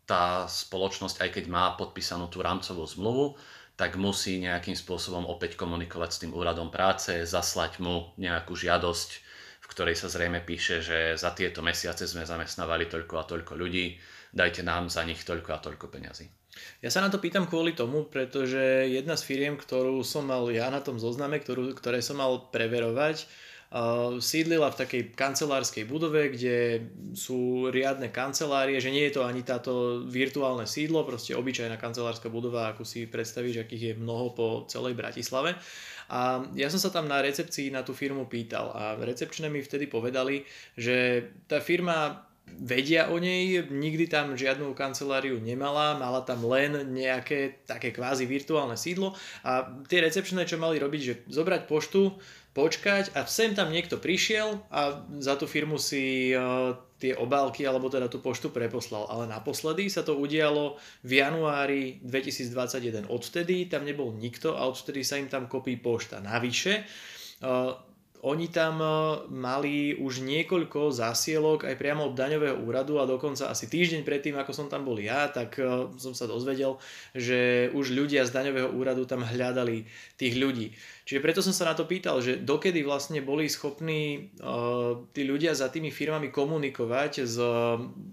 tá 0.03 0.43
spoločnosť, 0.43 1.23
aj 1.23 1.29
keď 1.39 1.45
má 1.47 1.71
podpísanú 1.79 2.27
tú 2.27 2.43
rámcovú 2.43 2.83
zmluvu, 2.83 3.39
tak 3.79 3.95
musí 3.95 4.43
nejakým 4.43 4.75
spôsobom 4.75 5.23
opäť 5.23 5.55
komunikovať 5.55 6.09
s 6.11 6.19
tým 6.19 6.35
úradom 6.35 6.67
práce, 6.67 7.23
zaslať 7.23 7.79
mu 7.79 8.11
nejakú 8.19 8.59
žiadosť, 8.59 9.23
ktorej 9.69 9.95
sa 9.95 10.09
zrejme 10.09 10.41
píše, 10.41 10.81
že 10.81 11.13
za 11.13 11.31
tieto 11.37 11.61
mesiace 11.61 12.09
sme 12.09 12.25
zamestnávali 12.25 12.89
toľko 12.89 13.13
a 13.21 13.27
toľko 13.29 13.53
ľudí, 13.53 14.01
dajte 14.33 14.65
nám 14.65 14.89
za 14.89 15.05
nich 15.05 15.21
toľko 15.21 15.49
a 15.53 15.61
toľko 15.61 15.85
peňazí. 15.93 16.25
Ja 16.83 16.89
sa 16.91 16.99
na 16.99 17.13
to 17.13 17.21
pýtam 17.21 17.47
kvôli 17.47 17.77
tomu, 17.77 18.09
pretože 18.09 18.89
jedna 18.89 19.15
z 19.15 19.23
firiem, 19.23 19.55
ktorú 19.55 20.01
som 20.03 20.27
mal 20.27 20.49
ja 20.51 20.67
na 20.67 20.83
tom 20.83 20.99
zozname, 20.99 21.39
ktorú, 21.39 21.71
ktoré 21.77 22.03
som 22.03 22.19
mal 22.19 22.49
preverovať, 22.51 23.29
sídlila 24.17 24.73
v 24.73 24.79
takej 24.81 25.01
kancelárskej 25.13 25.85
budove, 25.85 26.33
kde 26.33 26.89
sú 27.13 27.69
riadne 27.69 28.09
kancelárie, 28.09 28.81
že 28.81 28.89
nie 28.89 29.05
je 29.05 29.21
to 29.21 29.21
ani 29.21 29.45
táto 29.45 30.01
virtuálne 30.09 30.65
sídlo, 30.65 31.05
proste 31.05 31.37
obyčajná 31.37 31.77
kancelárska 31.77 32.33
budova, 32.33 32.73
ako 32.73 32.81
si 32.81 33.05
predstavíš, 33.05 33.61
akých 33.61 33.93
je 33.93 34.01
mnoho 34.01 34.33
po 34.33 34.47
celej 34.65 34.97
Bratislave. 34.97 35.53
A 36.09 36.41
ja 36.57 36.65
som 36.73 36.81
sa 36.81 36.89
tam 36.89 37.05
na 37.05 37.21
recepcii 37.21 37.69
na 37.69 37.85
tú 37.85 37.93
firmu 37.93 38.25
pýtal 38.25 38.73
a 38.73 38.97
recepčné 38.97 39.45
mi 39.53 39.61
vtedy 39.61 39.85
povedali, 39.85 40.41
že 40.73 41.29
tá 41.45 41.61
firma 41.61 42.28
vedia 42.57 43.13
o 43.13 43.21
nej, 43.21 43.69
nikdy 43.69 44.09
tam 44.09 44.33
žiadnu 44.33 44.73
kanceláriu 44.73 45.37
nemala, 45.37 45.99
mala 45.99 46.25
tam 46.25 46.41
len 46.49 46.89
nejaké 46.89 47.61
také 47.69 47.93
kvázi 47.93 48.25
virtuálne 48.25 48.73
sídlo 48.73 49.13
a 49.45 49.69
tie 49.85 50.01
recepčné, 50.01 50.47
čo 50.49 50.57
mali 50.57 50.81
robiť, 50.81 51.01
že 51.01 51.13
zobrať 51.29 51.61
poštu, 51.69 52.17
počkať 52.59 53.13
a 53.13 53.23
sem 53.29 53.53
tam 53.53 53.69
niekto 53.69 54.01
prišiel 54.01 54.59
a 54.73 55.05
za 55.21 55.37
tú 55.37 55.45
firmu 55.45 55.77
si 55.77 56.33
uh, 56.33 56.73
tie 56.99 57.15
obálky 57.15 57.63
alebo 57.63 57.87
teda 57.87 58.11
tú 58.11 58.19
poštu 58.19 58.51
preposlal. 58.51 59.07
Ale 59.07 59.29
naposledy 59.29 59.87
sa 59.87 60.01
to 60.03 60.17
udialo 60.17 60.75
v 61.05 61.23
januári 61.23 62.03
2021. 62.03 63.07
Odvtedy 63.07 63.69
tam 63.69 63.85
nebol 63.85 64.11
nikto 64.17 64.57
a 64.57 64.65
odvtedy 64.67 65.05
sa 65.05 65.21
im 65.21 65.29
tam 65.29 65.45
kopí 65.45 65.77
pošta. 65.77 66.19
Navyše, 66.19 66.73
uh, 67.45 67.88
oni 68.19 68.51
tam 68.51 68.83
e, 68.83 68.87
mali 69.31 69.95
už 69.95 70.19
niekoľko 70.27 70.91
zásielok 70.91 71.63
aj 71.63 71.79
priamo 71.79 72.11
od 72.11 72.19
daňového 72.19 72.59
úradu 72.59 72.99
a 72.99 73.07
dokonca 73.07 73.47
asi 73.47 73.71
týždeň 73.71 74.03
predtým, 74.03 74.35
ako 74.35 74.51
som 74.51 74.67
tam 74.67 74.83
bol 74.83 74.99
ja, 74.99 75.31
tak 75.31 75.55
e, 75.55 75.87
som 75.95 76.11
sa 76.11 76.27
dozvedel, 76.27 76.75
že 77.15 77.71
už 77.71 77.95
ľudia 77.95 78.27
z 78.27 78.35
daňového 78.35 78.75
úradu 78.75 79.07
tam 79.07 79.23
hľadali 79.23 79.87
tých 80.19 80.35
ľudí. 80.35 80.75
Čiže 81.09 81.25
preto 81.25 81.41
som 81.41 81.57
sa 81.57 81.65
na 81.65 81.73
to 81.73 81.89
pýtal, 81.89 82.21
že 82.21 82.37
dokedy 82.37 82.85
vlastne 82.85 83.25
boli 83.25 83.49
schopní 83.49 84.29
uh, 84.45 85.09
tí 85.09 85.25
ľudia 85.25 85.57
za 85.57 85.73
tými 85.73 85.89
firmami 85.89 86.29
komunikovať 86.29 87.25
s 87.25 87.37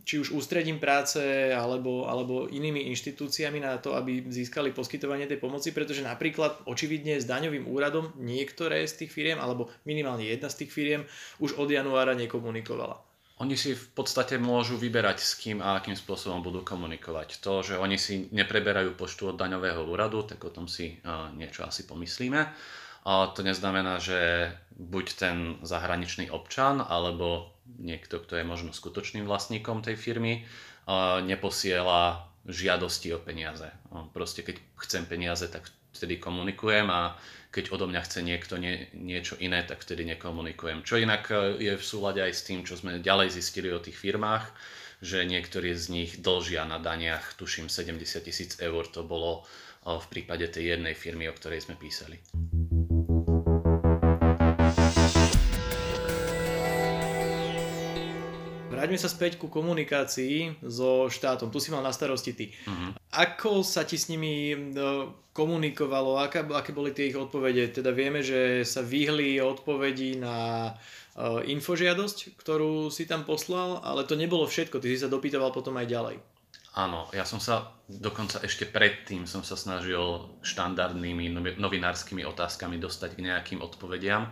či 0.09 0.17
už 0.17 0.33
ústredím 0.33 0.81
práce 0.81 1.21
alebo, 1.53 2.09
alebo 2.09 2.49
inými 2.49 2.89
inštitúciami 2.89 3.61
na 3.61 3.77
to, 3.77 3.93
aby 3.93 4.25
získali 4.33 4.73
poskytovanie 4.73 5.29
tej 5.29 5.37
pomoci, 5.37 5.77
pretože 5.77 6.01
napríklad 6.01 6.65
očividne 6.65 7.21
s 7.21 7.29
daňovým 7.29 7.69
úradom 7.69 8.17
niektoré 8.17 8.89
z 8.89 9.05
tých 9.05 9.13
firiem 9.13 9.45
alebo 9.45 9.69
minimálne 9.85 10.25
jedna 10.25 10.49
z 10.49 10.65
tých 10.65 10.73
firiem 10.73 11.05
už 11.37 11.61
od 11.61 11.69
januára 11.69 12.17
nekomunikovala. 12.17 12.97
Oni 13.45 13.61
si 13.61 13.77
v 13.77 13.93
podstate 13.93 14.41
môžu 14.41 14.81
vyberať 14.81 15.21
s 15.21 15.37
kým 15.37 15.61
a 15.61 15.77
akým 15.77 15.93
spôsobom 15.93 16.41
budú 16.41 16.65
komunikovať. 16.65 17.45
To, 17.45 17.61
že 17.61 17.77
oni 17.77 18.01
si 18.01 18.33
nepreberajú 18.33 18.97
poštu 18.97 19.29
od 19.29 19.37
daňového 19.37 19.85
úradu, 19.85 20.25
tak 20.25 20.41
o 20.41 20.49
tom 20.49 20.65
si 20.65 20.97
uh, 21.05 21.29
niečo 21.37 21.69
asi 21.69 21.85
pomyslíme. 21.85 22.41
To 23.07 23.41
neznamená, 23.41 24.03
že 24.03 24.51
buď 24.75 25.07
ten 25.15 25.37
zahraničný 25.63 26.27
občan 26.35 26.83
alebo 26.83 27.55
niekto, 27.79 28.19
kto 28.19 28.43
je 28.43 28.45
možno 28.45 28.75
skutočným 28.75 29.31
vlastníkom 29.31 29.87
tej 29.87 29.95
firmy, 29.95 30.43
neposiela 31.23 32.27
žiadosti 32.47 33.15
o 33.15 33.23
peniaze. 33.23 33.71
Proste 34.11 34.43
keď 34.43 34.59
chcem 34.83 35.07
peniaze, 35.07 35.47
tak 35.51 35.67
vtedy 35.95 36.21
komunikujem 36.21 36.87
a 36.93 37.17
keď 37.51 37.73
odo 37.73 37.89
mňa 37.89 38.03
chce 38.05 38.21
niekto 38.21 38.61
nie, 38.61 38.93
niečo 38.93 39.41
iné, 39.41 39.65
tak 39.65 39.81
vtedy 39.81 40.05
nekomunikujem. 40.13 40.85
Čo 40.85 41.01
inak 41.01 41.33
e, 41.33 41.57
je 41.57 41.73
v 41.73 41.85
súlade 41.85 42.21
aj 42.21 42.33
s 42.37 42.45
tým, 42.45 42.69
čo 42.69 42.77
sme 42.77 43.01
ďalej 43.01 43.33
zistili 43.33 43.73
o 43.73 43.81
tých 43.81 43.97
firmách, 43.97 44.45
že 45.01 45.25
niektorí 45.25 45.73
z 45.73 45.89
nich 45.89 46.11
dlžia 46.21 46.69
na 46.69 46.77
daniach, 46.77 47.33
tuším 47.41 47.73
70 47.73 48.29
tisíc 48.29 48.61
eur, 48.61 48.85
to 48.93 49.09
bolo 49.09 49.49
v 49.87 50.07
prípade 50.13 50.45
tej 50.53 50.77
jednej 50.77 50.93
firmy, 50.93 51.31
o 51.31 51.37
ktorej 51.37 51.65
sme 51.65 51.81
písali. 51.81 52.21
Vráťme 58.87 59.03
sa 59.03 59.11
späť 59.11 59.43
ku 59.43 59.51
komunikácii 59.51 60.63
so 60.63 61.11
štátom. 61.11 61.51
Tu 61.51 61.59
si 61.59 61.75
mal 61.75 61.83
na 61.83 61.91
starosti 61.91 62.39
ty. 62.39 62.55
Uh-huh. 62.71 62.95
Ako 63.19 63.67
sa 63.67 63.83
ti 63.83 63.99
s 63.99 64.07
nimi 64.07 64.55
no, 64.55 65.27
komunikovalo? 65.35 66.23
Aká, 66.23 66.47
aké 66.55 66.71
boli 66.71 66.95
tie 66.95 67.11
ich 67.11 67.19
odpovede? 67.19 67.75
Teda 67.75 67.91
vieme, 67.91 68.23
že 68.23 68.63
sa 68.63 68.87
vyhli 68.87 69.43
odpovedi 69.43 70.23
na 70.23 70.71
uh, 70.71 71.43
infožiadosť, 71.43 72.39
ktorú 72.39 72.87
si 72.95 73.11
tam 73.11 73.27
poslal, 73.27 73.83
ale 73.83 74.07
to 74.07 74.15
nebolo 74.15 74.47
všetko. 74.47 74.79
Ty 74.79 74.87
si 74.87 75.03
sa 75.03 75.11
dopýtoval 75.11 75.51
potom 75.51 75.75
aj 75.83 75.91
ďalej. 75.91 76.17
Áno, 76.79 77.11
ja 77.11 77.27
som 77.27 77.43
sa 77.43 77.75
dokonca 77.91 78.39
ešte 78.47 78.71
predtým 78.71 79.27
som 79.27 79.43
sa 79.43 79.59
snažil 79.59 79.99
štandardnými 80.47 81.59
novinárskymi 81.59 82.23
otázkami 82.23 82.79
dostať 82.79 83.19
k 83.19 83.35
nejakým 83.35 83.59
odpovediam 83.67 84.31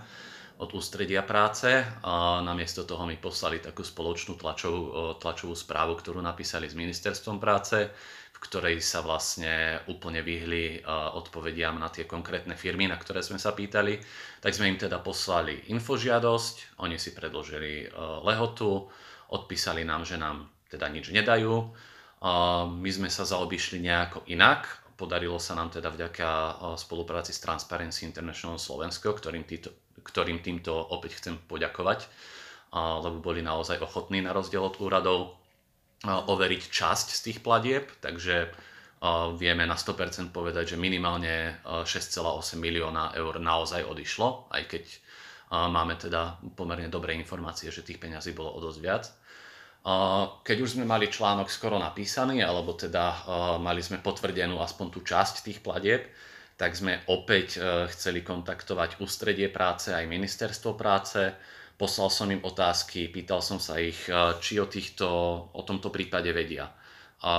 od 0.59 0.71
ústredia 0.71 1.27
práce 1.27 1.83
a 2.03 2.39
namiesto 2.41 2.87
toho 2.87 3.05
mi 3.05 3.19
poslali 3.19 3.59
takú 3.59 3.83
spoločnú 3.83 4.39
tlačovú, 4.39 5.19
tlačovú 5.19 5.59
správu, 5.59 5.99
ktorú 5.99 6.23
napísali 6.23 6.71
s 6.71 6.79
ministerstvom 6.79 7.43
práce, 7.43 7.91
v 8.35 8.39
ktorej 8.39 8.79
sa 8.79 9.01
vlastne 9.01 9.83
úplne 9.89 10.21
vyhli 10.23 10.85
odpovediam 10.87 11.75
na 11.81 11.89
tie 11.89 12.05
konkrétne 12.05 12.55
firmy, 12.55 12.87
na 12.87 13.01
ktoré 13.01 13.25
sme 13.25 13.41
sa 13.41 13.57
pýtali. 13.57 13.99
Tak 14.39 14.53
sme 14.53 14.71
im 14.71 14.79
teda 14.79 15.01
poslali 15.01 15.71
infožiadosť, 15.73 16.79
oni 16.83 17.01
si 17.01 17.17
predložili 17.17 17.89
lehotu, 18.23 18.87
odpísali 19.33 19.83
nám, 19.83 20.07
že 20.07 20.21
nám 20.21 20.51
teda 20.71 20.87
nič 20.93 21.11
nedajú. 21.11 21.73
My 22.69 22.91
sme 22.95 23.09
sa 23.11 23.25
zaobišli 23.27 23.81
nejako 23.85 24.29
inak, 24.31 24.67
podarilo 24.95 25.43
sa 25.43 25.59
nám 25.59 25.75
teda 25.75 25.91
vďaka 25.91 26.29
spolupráci 26.79 27.35
s 27.35 27.43
Transparency 27.43 28.07
International 28.07 28.57
Slovensko, 28.61 29.13
ktorým 29.13 29.45
títo, 29.49 29.73
ktorým 30.03 30.43
týmto 30.43 30.75
opäť 30.75 31.23
chcem 31.23 31.39
poďakovať, 31.47 32.09
lebo 32.75 33.23
boli 33.23 33.45
naozaj 33.45 33.79
ochotní 33.85 34.19
na 34.25 34.35
rozdiel 34.35 34.67
od 34.67 34.75
úradov 34.83 35.39
overiť 36.05 36.63
časť 36.69 37.07
z 37.15 37.21
tých 37.31 37.39
platieb, 37.41 37.87
takže 38.03 38.51
vieme 39.37 39.69
na 39.69 39.77
100% 39.77 40.33
povedať, 40.33 40.75
že 40.75 40.81
minimálne 40.81 41.61
6,8 41.65 42.57
milióna 42.57 43.13
eur 43.15 43.37
naozaj 43.37 43.85
odišlo, 43.85 44.49
aj 44.51 44.63
keď 44.69 44.85
máme 45.55 45.95
teda 46.01 46.41
pomerne 46.57 46.89
dobré 46.89 47.15
informácie, 47.15 47.71
že 47.71 47.85
tých 47.85 48.01
peňazí 48.01 48.35
bolo 48.35 48.57
o 48.57 48.61
dosť 48.65 48.81
viac. 48.81 49.05
Keď 50.41 50.57
už 50.65 50.81
sme 50.81 50.89
mali 50.89 51.13
článok 51.13 51.53
skoro 51.53 51.77
napísaný, 51.77 52.41
alebo 52.41 52.73
teda 52.73 53.29
mali 53.61 53.85
sme 53.85 54.01
potvrdenú 54.01 54.57
aspoň 54.65 54.87
tú 54.89 55.05
časť 55.05 55.45
tých 55.45 55.61
platieb, 55.61 56.09
tak 56.55 56.79
sme 56.79 57.03
opäť 57.11 57.59
e, 57.59 57.87
chceli 57.91 58.23
kontaktovať 58.23 59.03
ústredie 59.03 59.51
práce 59.51 59.91
aj 59.91 60.07
ministerstvo 60.07 60.79
práce. 60.79 61.35
Poslal 61.75 62.11
som 62.15 62.31
im 62.31 62.39
otázky, 62.47 63.11
pýtal 63.11 63.43
som 63.43 63.59
sa 63.59 63.83
ich, 63.83 64.07
e, 64.07 64.15
či 64.39 64.63
o, 64.63 64.67
týchto, 64.71 65.09
o 65.51 65.61
tomto 65.67 65.91
prípade 65.91 66.31
vedia. 66.31 66.71
A 67.27 67.35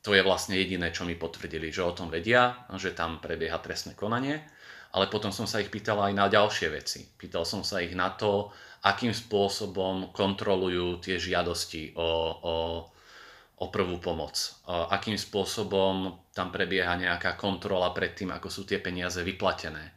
to 0.00 0.16
je 0.16 0.24
vlastne 0.24 0.56
jediné, 0.56 0.94
čo 0.94 1.04
mi 1.04 1.18
potvrdili, 1.18 1.68
že 1.68 1.84
o 1.84 1.92
tom 1.92 2.08
vedia, 2.08 2.64
že 2.80 2.96
tam 2.96 3.20
prebieha 3.20 3.60
trestné 3.60 3.92
konanie. 3.92 4.40
Ale 4.96 5.12
potom 5.12 5.28
som 5.28 5.44
sa 5.44 5.60
ich 5.60 5.68
pýtal 5.68 6.00
aj 6.00 6.12
na 6.16 6.30
ďalšie 6.32 6.72
veci. 6.72 7.04
Pýtal 7.04 7.44
som 7.44 7.60
sa 7.60 7.84
ich 7.84 7.92
na 7.92 8.16
to, 8.16 8.48
akým 8.86 9.12
spôsobom 9.12 10.14
kontrolujú 10.14 11.04
tie 11.04 11.20
žiadosti 11.20 11.92
o, 11.98 12.08
o 12.40 12.54
o 13.56 13.72
prvú 13.72 13.96
pomoc. 13.96 14.36
Akým 14.68 15.16
spôsobom 15.16 16.12
tam 16.36 16.52
prebieha 16.52 16.92
nejaká 16.92 17.40
kontrola 17.40 17.88
pred 17.96 18.12
tým, 18.12 18.28
ako 18.36 18.52
sú 18.52 18.68
tie 18.68 18.76
peniaze 18.76 19.24
vyplatené. 19.24 19.96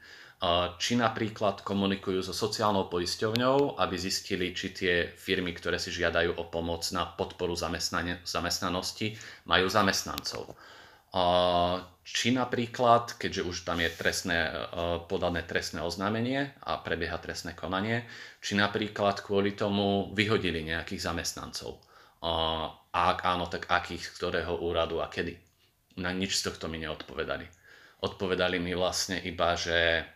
Či 0.79 0.95
napríklad 0.95 1.67
komunikujú 1.67 2.23
so 2.23 2.31
sociálnou 2.31 2.87
poisťovňou, 2.87 3.75
aby 3.75 3.95
zistili, 3.99 4.55
či 4.55 4.71
tie 4.71 5.11
firmy, 5.11 5.51
ktoré 5.51 5.75
si 5.75 5.91
žiadajú 5.91 6.39
o 6.39 6.47
pomoc 6.47 6.87
na 6.95 7.03
podporu 7.03 7.59
zamestnanosti, 7.59 9.19
majú 9.43 9.67
zamestnancov. 9.67 10.55
či 12.05 12.29
napríklad, 12.33 13.17
keďže 13.17 13.41
už 13.45 13.57
tam 13.65 13.81
je 13.81 13.89
trestné, 13.89 14.49
podané 15.09 15.41
trestné 15.45 15.81
oznámenie 15.81 16.53
a 16.61 16.77
prebieha 16.81 17.17
trestné 17.17 17.57
konanie, 17.57 18.05
či 18.41 18.53
napríklad 18.53 19.25
kvôli 19.25 19.57
tomu 19.57 20.13
vyhodili 20.13 20.61
nejakých 20.65 21.01
zamestnancov. 21.01 21.81
A 22.89 23.13
ak 23.13 23.19
áno, 23.25 23.45
tak 23.45 23.69
akých, 23.69 24.01
z 24.01 24.13
ktorého 24.17 24.65
úradu 24.65 24.97
a 25.01 25.07
kedy. 25.07 25.37
Na 26.01 26.09
nič 26.09 26.39
z 26.39 26.49
tohto 26.49 26.65
mi 26.71 26.81
neodpovedali. 26.81 27.45
Odpovedali 28.01 28.57
mi 28.57 28.71
vlastne 28.73 29.19
iba, 29.19 29.53
že 29.53 30.07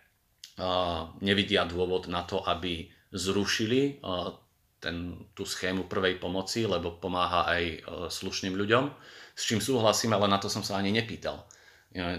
nevidia 1.22 1.66
dôvod 1.66 2.08
na 2.08 2.24
to, 2.24 2.42
aby 2.46 2.88
zrušili 3.14 4.02
ten, 4.82 5.28
tú 5.38 5.44
schému 5.46 5.86
prvej 5.86 6.18
pomoci, 6.18 6.66
lebo 6.66 6.98
pomáha 6.98 7.46
aj 7.50 7.64
slušným 8.10 8.58
ľuďom, 8.58 8.84
s 9.34 9.42
čím 9.50 9.62
súhlasím, 9.62 10.14
ale 10.14 10.30
na 10.30 10.38
to 10.38 10.50
som 10.50 10.62
sa 10.62 10.78
ani 10.78 10.94
nepýtal. 10.94 11.46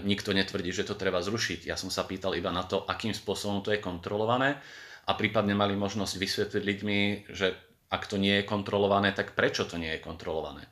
Nikto 0.07 0.31
netvrdí, 0.31 0.71
že 0.71 0.87
to 0.87 0.95
treba 0.95 1.19
zrušiť. 1.19 1.67
Ja 1.67 1.75
som 1.75 1.91
sa 1.91 2.07
pýtal 2.07 2.35
iba 2.39 2.47
na 2.51 2.63
to, 2.63 2.87
akým 2.87 3.11
spôsobom 3.11 3.59
to 3.59 3.75
je 3.75 3.83
kontrolované 3.83 4.59
a 5.03 5.11
prípadne 5.19 5.51
mali 5.51 5.75
možnosť 5.75 6.13
vysvetliť 6.15 6.63
ľuďmi, 6.63 6.99
že 7.31 7.55
ak 7.95 8.11
to 8.11 8.19
nie 8.19 8.43
je 8.43 8.49
kontrolované, 8.49 9.15
tak 9.15 9.31
prečo 9.31 9.63
to 9.63 9.79
nie 9.79 9.95
je 9.95 10.03
kontrolované. 10.03 10.67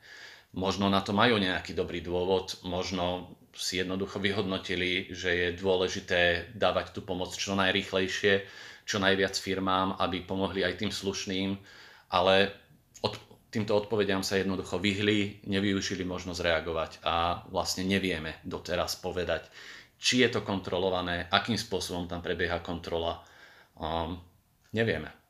Možno 0.54 0.92
na 0.92 1.00
to 1.00 1.16
majú 1.16 1.40
nejaký 1.40 1.72
dobrý 1.72 2.04
dôvod, 2.04 2.62
možno 2.62 3.34
si 3.56 3.80
jednoducho 3.80 4.20
vyhodnotili, 4.20 5.10
že 5.10 5.30
je 5.32 5.48
dôležité 5.58 6.52
dávať 6.54 6.94
tú 6.94 7.00
pomoc 7.02 7.32
čo 7.34 7.56
najrýchlejšie, 7.56 8.44
čo 8.84 9.00
najviac 9.00 9.34
firmám, 9.34 9.96
aby 9.98 10.22
pomohli 10.22 10.62
aj 10.62 10.84
tým 10.84 10.92
slušným, 10.92 11.56
ale 12.12 12.52
od, 13.00 13.16
týmto 13.48 13.72
odpovediam 13.74 14.20
sa 14.20 14.36
jednoducho 14.38 14.76
vyhli, 14.78 15.46
nevyužili 15.48 16.04
možnosť 16.04 16.40
reagovať 16.44 16.90
a 17.06 17.46
vlastne 17.48 17.86
nevieme 17.86 18.38
doteraz 18.44 19.00
povedať, 19.00 19.48
či 19.96 20.20
je 20.20 20.28
to 20.28 20.44
kontrolované, 20.44 21.30
akým 21.32 21.56
spôsobom 21.56 22.04
tam 22.10 22.20
prebieha 22.20 22.60
kontrola. 22.60 23.24
Um, 23.78 24.20
nevieme. 24.76 25.23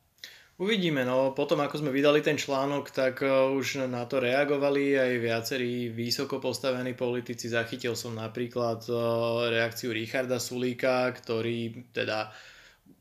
Uvidíme, 0.55 1.03
no 1.03 1.35
potom 1.35 1.59
ako 1.59 1.83
sme 1.83 1.91
vydali 1.91 2.23
ten 2.23 2.39
článok, 2.39 2.87
tak 2.87 3.19
uh, 3.19 3.51
už 3.51 3.91
na 3.91 4.07
to 4.07 4.23
reagovali 4.23 4.95
aj 4.95 5.11
viacerí 5.19 5.91
vysoko 5.91 6.39
postavení 6.39 6.95
politici. 6.95 7.51
Zachytil 7.51 7.91
som 7.91 8.15
napríklad 8.15 8.87
uh, 8.87 9.51
reakciu 9.51 9.91
Richarda 9.91 10.39
Sulíka, 10.39 11.11
ktorý 11.11 11.91
teda 11.91 12.31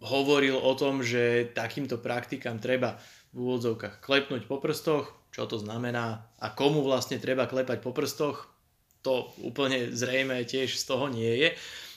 hovoril 0.02 0.58
o 0.58 0.74
tom, 0.74 1.06
že 1.06 1.54
takýmto 1.54 2.02
praktikám 2.02 2.58
treba 2.58 2.98
v 3.30 3.46
úvodzovkách 3.46 4.02
klepnúť 4.02 4.50
po 4.50 4.58
prstoch, 4.58 5.14
čo 5.30 5.46
to 5.46 5.62
znamená 5.62 6.26
a 6.42 6.50
komu 6.50 6.82
vlastne 6.82 7.22
treba 7.22 7.46
klepať 7.46 7.78
po 7.86 7.94
prstoch, 7.94 8.50
to 9.06 9.30
úplne 9.46 9.94
zrejme 9.94 10.42
tiež 10.42 10.74
z 10.74 10.84
toho 10.90 11.06
nie 11.06 11.38
je. 11.38 11.48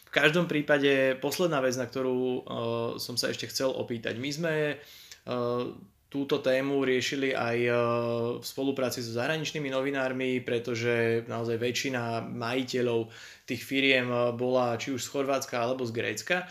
V 0.05 0.11
každom 0.13 0.45
prípade 0.45 1.17
posledná 1.17 1.65
vec, 1.65 1.73
na 1.81 1.89
ktorú 1.89 2.17
uh, 2.21 2.41
som 3.01 3.17
sa 3.17 3.33
ešte 3.33 3.49
chcel 3.49 3.73
opýtať. 3.73 4.21
My 4.21 4.29
sme 4.29 4.53
túto 6.07 6.39
tému 6.39 6.87
riešili 6.87 7.35
aj 7.35 7.57
v 8.39 8.45
spolupráci 8.47 9.03
so 9.03 9.11
zahraničnými 9.11 9.67
novinármi, 9.67 10.39
pretože 10.39 11.27
naozaj 11.27 11.59
väčšina 11.59 12.23
majiteľov 12.31 13.11
tých 13.43 13.61
firiem 13.67 14.07
bola 14.39 14.79
či 14.79 14.95
už 14.95 15.03
z 15.03 15.11
Chorvátska 15.11 15.59
alebo 15.59 15.83
z 15.83 15.91
Grécka. 15.91 16.47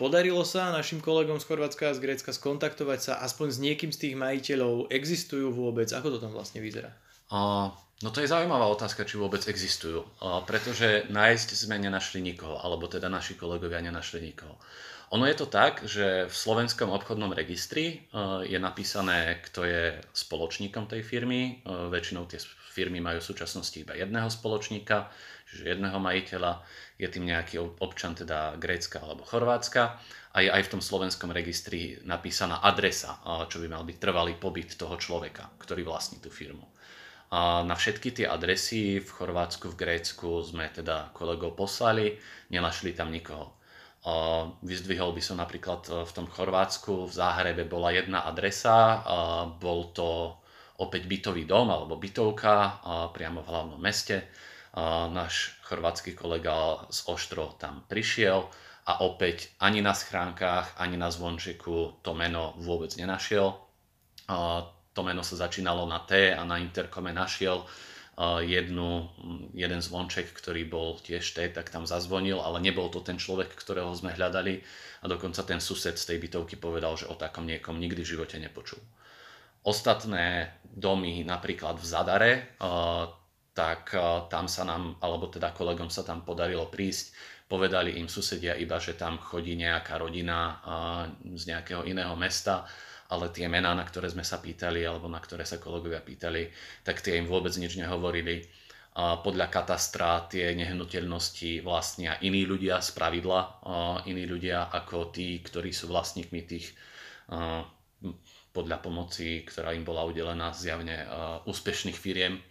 Podarilo 0.00 0.48
sa 0.48 0.72
našim 0.72 1.04
kolegom 1.04 1.36
z 1.36 1.44
Chorvátska 1.44 1.92
a 1.92 1.96
z 1.96 2.00
Grécka 2.00 2.32
skontaktovať 2.32 2.98
sa 3.04 3.12
aspoň 3.20 3.48
s 3.52 3.58
niekým 3.60 3.92
z 3.92 4.00
tých 4.08 4.14
majiteľov? 4.16 4.88
Existujú 4.88 5.52
vôbec? 5.52 5.92
Ako 5.92 6.08
to 6.08 6.18
tam 6.24 6.32
vlastne 6.32 6.64
vyzerá? 6.64 6.88
No 7.98 8.14
to 8.14 8.22
je 8.22 8.30
zaujímavá 8.30 8.70
otázka, 8.70 9.02
či 9.02 9.18
vôbec 9.18 9.42
existujú. 9.50 10.06
Pretože 10.46 11.10
nájsť 11.10 11.48
sme 11.58 11.82
nenašli 11.82 12.22
nikoho, 12.22 12.62
alebo 12.62 12.86
teda 12.86 13.10
naši 13.10 13.34
kolegovia 13.34 13.82
nenašli 13.82 14.22
nikoho. 14.22 14.54
Ono 15.16 15.24
je 15.24 15.36
to 15.40 15.48
tak, 15.48 15.88
že 15.88 16.28
v 16.28 16.34
slovenskom 16.34 16.92
obchodnom 16.92 17.32
registri 17.32 17.96
eh, 17.96 18.44
je 18.44 18.58
napísané, 18.60 19.40
kto 19.40 19.64
je 19.64 19.82
spoločníkom 20.12 20.84
tej 20.84 21.00
firmy. 21.00 21.64
Eh, 21.64 21.88
väčšinou 21.88 22.28
tie 22.28 22.36
firmy 22.68 23.00
majú 23.00 23.24
v 23.24 23.28
súčasnosti 23.32 23.72
iba 23.80 23.96
jedného 23.96 24.28
spoločníka, 24.28 25.08
čiže 25.48 25.72
jedného 25.72 25.96
majiteľa. 25.96 26.60
Je 27.00 27.08
tým 27.08 27.24
nejaký 27.24 27.56
občan 27.80 28.12
teda 28.12 28.60
Grécka 28.60 29.00
alebo 29.00 29.24
Chorvátska. 29.24 29.96
A 30.36 30.44
je 30.44 30.52
aj 30.52 30.68
v 30.68 30.72
tom 30.76 30.82
slovenskom 30.84 31.32
registri 31.32 31.96
napísaná 32.04 32.60
adresa, 32.60 33.16
eh, 33.24 33.48
čo 33.48 33.64
by 33.64 33.66
mal 33.72 33.88
byť 33.88 33.96
trvalý 33.96 34.36
pobyt 34.36 34.76
toho 34.76 35.00
človeka, 35.00 35.48
ktorý 35.56 35.88
vlastní 35.88 36.20
tú 36.20 36.28
firmu. 36.28 36.68
A 37.28 37.60
na 37.60 37.76
všetky 37.76 38.16
tie 38.16 38.26
adresy 38.26 39.04
v 39.04 39.08
Chorvátsku, 39.08 39.68
v 39.72 39.78
Grécku 39.78 40.40
sme 40.40 40.72
teda 40.72 41.12
kolegov 41.12 41.60
poslali, 41.60 42.16
nenašli 42.48 42.96
tam 42.96 43.12
nikoho. 43.12 43.52
Vyzdvihol 44.64 45.12
by 45.12 45.20
som 45.20 45.36
napríklad 45.36 45.82
e, 45.90 45.92
v 46.08 46.12
tom 46.14 46.24
Chorvátsku, 46.30 47.10
v 47.10 47.12
Záhrebe 47.12 47.68
bola 47.68 47.92
jedna 47.92 48.24
adresa, 48.24 49.04
bol 49.60 49.92
to 49.92 50.40
opäť 50.78 51.10
bytový 51.10 51.44
dom 51.44 51.68
alebo 51.68 51.98
bytovka 51.98 52.80
priamo 53.12 53.42
v 53.42 53.50
hlavnom 53.50 53.80
meste. 53.82 54.30
Náš 55.10 55.58
chorvátsky 55.66 56.14
kolega 56.14 56.86
z 56.86 57.02
Oštro 57.10 57.58
tam 57.58 57.82
prišiel 57.90 58.46
a 58.86 59.02
opäť 59.02 59.52
ani 59.58 59.82
na 59.82 59.90
schránkach, 59.90 60.78
ani 60.78 60.94
na 60.94 61.10
zvončeku 61.10 61.98
to 62.00 62.14
meno 62.14 62.54
vôbec 62.62 62.94
nenašiel. 62.94 63.58
To 64.98 65.06
meno 65.06 65.22
sa 65.22 65.46
začínalo 65.46 65.86
na 65.86 66.02
T 66.02 66.34
a 66.34 66.42
na 66.42 66.58
interkome 66.58 67.14
našiel 67.14 67.62
jednu, 68.42 69.06
jeden 69.54 69.78
zvonček, 69.78 70.34
ktorý 70.34 70.66
bol 70.66 70.98
tiež 70.98 71.22
tej, 71.38 71.54
tak 71.54 71.70
tam 71.70 71.86
zazvonil, 71.86 72.42
ale 72.42 72.58
nebol 72.58 72.90
to 72.90 72.98
ten 72.98 73.14
človek, 73.14 73.54
ktorého 73.54 73.94
sme 73.94 74.10
hľadali. 74.10 74.58
A 74.98 75.06
dokonca 75.06 75.46
ten 75.46 75.62
sused 75.62 75.94
z 75.94 76.02
tej 76.02 76.18
bytovky 76.18 76.58
povedal, 76.58 76.98
že 76.98 77.06
o 77.06 77.14
takom 77.14 77.46
niekom 77.46 77.78
nikdy 77.78 78.02
v 78.02 78.10
živote 78.18 78.42
nepočul. 78.42 78.82
Ostatné 79.62 80.58
domy, 80.66 81.22
napríklad 81.22 81.78
v 81.78 81.86
Zadare, 81.86 82.32
tak 83.54 83.94
tam 84.26 84.50
sa 84.50 84.66
nám, 84.66 84.98
alebo 84.98 85.30
teda 85.30 85.54
kolegom 85.54 85.94
sa 85.94 86.02
tam 86.02 86.26
podarilo 86.26 86.66
prísť, 86.66 87.14
povedali 87.46 88.02
im 88.02 88.10
susedia 88.10 88.58
iba, 88.58 88.82
že 88.82 88.98
tam 88.98 89.22
chodí 89.22 89.54
nejaká 89.54 89.94
rodina 89.94 90.58
z 91.22 91.54
nejakého 91.54 91.86
iného 91.86 92.18
mesta 92.18 92.66
ale 93.08 93.32
tie 93.32 93.48
mená, 93.48 93.72
na 93.72 93.84
ktoré 93.88 94.12
sme 94.12 94.20
sa 94.20 94.36
pýtali, 94.36 94.84
alebo 94.84 95.08
na 95.08 95.16
ktoré 95.16 95.48
sa 95.48 95.56
kolegovia 95.56 96.04
pýtali, 96.04 96.52
tak 96.84 97.00
tie 97.00 97.16
im 97.16 97.24
vôbec 97.24 97.56
nič 97.56 97.80
nehovorili. 97.80 98.44
Podľa 98.98 99.46
katastra 99.48 100.26
tie 100.26 100.58
nehnuteľnosti 100.58 101.62
vlastnia 101.62 102.18
iní 102.18 102.44
ľudia 102.44 102.82
z 102.82 102.90
pravidla, 102.98 103.62
iní 104.10 104.26
ľudia 104.26 104.68
ako 104.74 105.14
tí, 105.14 105.38
ktorí 105.38 105.70
sú 105.70 105.88
vlastníkmi 105.88 106.40
tých 106.44 106.74
podľa 108.52 108.78
pomoci, 108.82 109.46
ktorá 109.46 109.70
im 109.72 109.86
bola 109.86 110.02
udelená 110.02 110.50
zjavne 110.50 111.06
úspešných 111.46 111.94
firiem. 111.94 112.42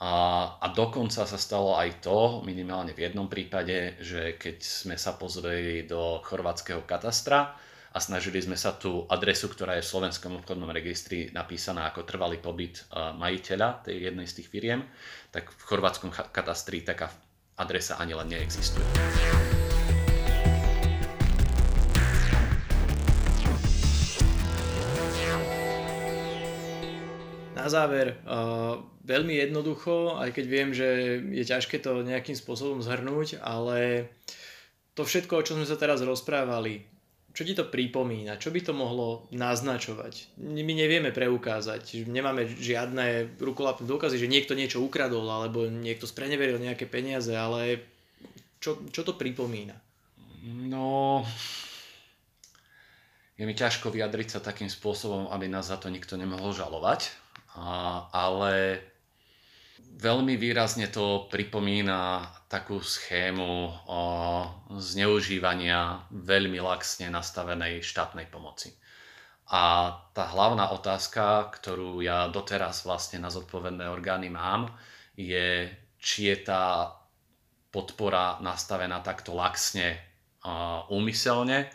A, 0.00 0.12
a 0.60 0.66
dokonca 0.72 1.24
sa 1.28 1.38
stalo 1.40 1.76
aj 1.76 2.00
to, 2.04 2.40
minimálne 2.44 2.96
v 2.96 3.04
jednom 3.04 3.28
prípade, 3.28 4.00
že 4.00 4.36
keď 4.36 4.56
sme 4.60 4.96
sa 4.96 5.16
pozreli 5.16 5.84
do 5.84 6.20
chorvátskeho 6.24 6.88
katastra, 6.88 7.52
a 7.90 7.98
snažili 7.98 8.38
sme 8.38 8.54
sa 8.54 8.70
tú 8.70 9.02
adresu, 9.10 9.50
ktorá 9.50 9.74
je 9.74 9.82
v 9.82 9.90
slovenskom 9.90 10.38
obchodnom 10.42 10.70
registri 10.70 11.26
napísaná 11.34 11.90
ako 11.90 12.06
trvalý 12.06 12.38
pobyt 12.38 12.86
e, 12.86 13.10
majiteľa 13.18 13.82
tej 13.82 14.10
jednej 14.10 14.26
z 14.30 14.36
tých 14.38 14.48
firiem, 14.50 14.80
tak 15.34 15.50
v 15.50 15.62
chorvátskom 15.66 16.14
katastri 16.30 16.86
taká 16.86 17.10
adresa 17.58 17.98
ani 17.98 18.14
len 18.14 18.30
neexistuje. 18.30 18.86
Na 27.60 27.68
záver, 27.68 28.16
uh, 28.24 28.80
veľmi 29.04 29.36
jednoducho, 29.36 30.16
aj 30.16 30.32
keď 30.32 30.44
viem, 30.48 30.72
že 30.72 31.20
je 31.28 31.44
ťažké 31.44 31.76
to 31.84 32.00
nejakým 32.00 32.32
spôsobom 32.32 32.80
zhrnúť, 32.80 33.36
ale 33.44 34.08
to 34.96 35.04
všetko, 35.04 35.36
o 35.36 35.44
čom 35.44 35.60
sme 35.60 35.68
sa 35.68 35.76
teraz 35.76 36.00
rozprávali, 36.00 36.88
čo 37.30 37.42
ti 37.46 37.54
to 37.54 37.66
pripomína? 37.66 38.36
Čo 38.42 38.50
by 38.50 38.60
to 38.60 38.72
mohlo 38.74 39.30
naznačovať? 39.30 40.36
My 40.42 40.72
nevieme 40.74 41.14
preukázať, 41.14 42.06
nemáme 42.10 42.46
žiadne 42.46 43.38
rukolapné 43.38 43.86
dôkazy, 43.86 44.18
že 44.18 44.30
niekto 44.30 44.58
niečo 44.58 44.82
ukradol 44.82 45.24
alebo 45.30 45.70
niekto 45.70 46.10
spreneveril 46.10 46.58
nejaké 46.58 46.90
peniaze, 46.90 47.30
ale 47.30 47.86
čo, 48.58 48.82
čo 48.90 49.06
to 49.06 49.14
pripomína? 49.14 49.78
No, 50.44 51.24
je 53.40 53.48
mi 53.48 53.56
ťažko 53.56 53.88
vyjadriť 53.88 54.36
sa 54.36 54.40
takým 54.44 54.68
spôsobom, 54.68 55.32
aby 55.32 55.48
nás 55.48 55.72
za 55.72 55.80
to 55.80 55.88
nikto 55.88 56.20
nemohol 56.20 56.52
žalovať, 56.52 57.08
a, 57.56 58.04
ale 58.12 58.84
veľmi 60.00 60.40
výrazne 60.40 60.88
to 60.88 61.28
pripomína 61.28 62.24
takú 62.48 62.80
schému 62.80 63.70
zneužívania 64.80 66.08
veľmi 66.10 66.58
laxne 66.58 67.12
nastavenej 67.12 67.84
štátnej 67.84 68.26
pomoci. 68.32 68.72
A 69.50 69.92
tá 70.14 70.30
hlavná 70.30 70.70
otázka, 70.72 71.50
ktorú 71.52 72.00
ja 72.00 72.30
doteraz 72.30 72.86
vlastne 72.86 73.20
na 73.20 73.28
zodpovedné 73.28 73.86
orgány 73.90 74.30
mám, 74.30 74.72
je, 75.18 75.68
či 75.98 76.30
je 76.32 76.36
tá 76.48 76.96
podpora 77.70 78.38
nastavená 78.40 79.02
takto 79.02 79.34
laxne 79.34 79.98
úmyselne, 80.88 81.68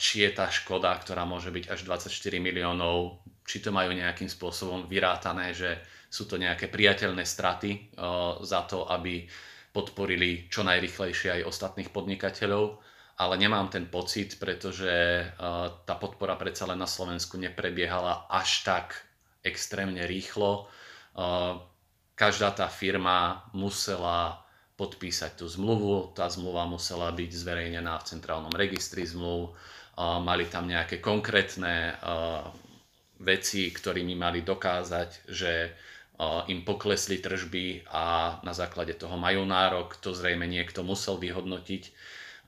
či 0.00 0.24
je 0.24 0.30
tá 0.32 0.48
škoda, 0.48 0.96
ktorá 0.96 1.28
môže 1.28 1.52
byť 1.52 1.70
až 1.70 1.84
24 1.84 2.08
miliónov, 2.40 3.20
či 3.44 3.60
to 3.60 3.68
majú 3.68 3.92
nejakým 3.92 4.32
spôsobom 4.32 4.88
vyrátané, 4.88 5.52
že 5.52 5.76
sú 6.12 6.28
to 6.28 6.36
nejaké 6.36 6.68
priateľné 6.68 7.24
straty 7.24 7.96
za 8.44 8.60
to, 8.68 8.84
aby 8.84 9.24
podporili 9.72 10.52
čo 10.52 10.60
najrychlejšie 10.60 11.40
aj 11.40 11.48
ostatných 11.48 11.88
podnikateľov, 11.88 12.76
ale 13.16 13.34
nemám 13.40 13.72
ten 13.72 13.88
pocit, 13.88 14.36
pretože 14.36 14.92
tá 15.88 15.94
podpora 15.96 16.36
predsa 16.36 16.68
len 16.68 16.76
na 16.76 16.84
Slovensku 16.84 17.40
neprebiehala 17.40 18.28
až 18.28 18.68
tak 18.68 19.08
extrémne 19.40 20.04
rýchlo. 20.04 20.68
Každá 22.12 22.52
tá 22.52 22.68
firma 22.68 23.48
musela 23.56 24.44
podpísať 24.76 25.40
tú 25.40 25.48
zmluvu. 25.48 26.12
Tá 26.12 26.28
zmluva 26.28 26.68
musela 26.68 27.08
byť 27.08 27.30
zverejnená 27.32 27.96
v 27.96 28.08
centrálnom 28.12 28.52
registri 28.52 29.08
zmluv. 29.08 29.56
Mali 29.96 30.44
tam 30.52 30.68
nejaké 30.68 31.00
konkrétne 31.00 31.96
veci, 33.22 33.72
ktorými 33.72 34.12
mali 34.18 34.44
dokázať, 34.44 35.10
že 35.30 35.72
im 36.46 36.62
poklesli 36.62 37.18
tržby 37.18 37.88
a 37.90 38.36
na 38.46 38.52
základe 38.54 38.94
toho 38.94 39.18
majú 39.18 39.42
nárok. 39.46 39.98
To 40.02 40.14
zrejme 40.14 40.46
niekto 40.46 40.86
musel 40.86 41.18
vyhodnotiť. 41.18 41.82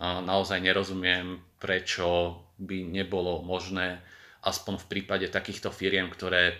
Naozaj 0.03 0.59
nerozumiem, 0.59 1.41
prečo 1.63 2.39
by 2.59 2.87
nebolo 2.87 3.43
možné, 3.43 4.03
aspoň 4.45 4.83
v 4.83 4.89
prípade 4.91 5.27
takýchto 5.31 5.71
firiem, 5.73 6.11
ktoré 6.11 6.59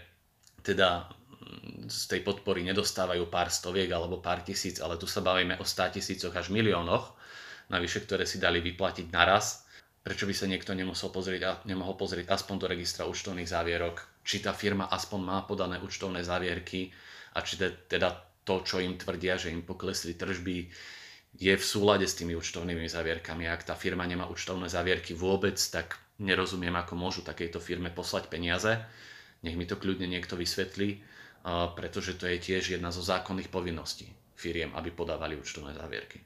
teda 0.65 1.13
z 1.85 2.03
tej 2.09 2.25
podpory 2.25 2.65
nedostávajú 2.65 3.29
pár 3.29 3.53
stoviek 3.53 3.93
alebo 3.93 4.23
pár 4.23 4.41
tisíc, 4.41 4.81
ale 4.81 4.97
tu 4.97 5.05
sa 5.05 5.21
bavíme 5.21 5.61
o 5.61 5.65
100 5.67 6.01
tisícoch 6.01 6.33
až 6.33 6.49
miliónoch, 6.49 7.13
navyše, 7.69 8.01
ktoré 8.01 8.25
si 8.25 8.41
dali 8.41 8.65
vyplatiť 8.65 9.13
naraz. 9.13 9.69
Prečo 10.01 10.25
by 10.25 10.33
sa 10.33 10.49
niekto 10.49 10.73
nemusel 10.73 11.13
pozrieť, 11.13 11.69
nemohol 11.69 12.01
pozrieť 12.01 12.33
aspoň 12.33 12.57
do 12.65 12.67
registra 12.73 13.05
účtovných 13.05 13.49
závierok, 13.49 14.01
či 14.25 14.41
tá 14.41 14.57
firma 14.57 14.89
aspoň 14.89 15.21
má 15.21 15.39
podané 15.45 15.79
účtovné 15.79 16.25
závierky 16.25 16.91
a 17.37 17.45
či 17.45 17.61
teda 17.61 18.11
to, 18.43 18.65
čo 18.65 18.81
im 18.81 18.97
tvrdia, 18.97 19.37
že 19.37 19.53
im 19.53 19.63
poklesli 19.63 20.17
tržby, 20.17 20.73
je 21.35 21.55
v 21.55 21.65
súlade 21.65 22.07
s 22.09 22.17
tými 22.17 22.33
účtovnými 22.39 22.89
závierkami. 22.89 23.47
Ak 23.51 23.67
tá 23.69 23.75
firma 23.75 24.07
nemá 24.07 24.31
účtovné 24.31 24.71
závierky 24.71 25.13
vôbec, 25.13 25.59
tak 25.59 25.99
nerozumiem, 26.23 26.73
ako 26.79 26.95
môžu 26.95 27.21
takejto 27.27 27.59
firme 27.59 27.91
poslať 27.91 28.31
peniaze. 28.31 28.71
Nech 29.43 29.59
mi 29.59 29.67
to 29.67 29.77
kľudne 29.77 30.07
niekto 30.07 30.39
vysvetlí 30.39 31.03
pretože 31.77 32.17
to 32.17 32.25
je 32.25 32.41
tiež 32.41 32.73
jedna 32.73 32.89
zo 32.89 33.05
zákonných 33.05 33.53
povinností 33.53 34.09
firiem, 34.35 34.73
aby 34.73 34.89
podávali 34.91 35.37
účtovné 35.37 35.77
závierky. 35.77 36.25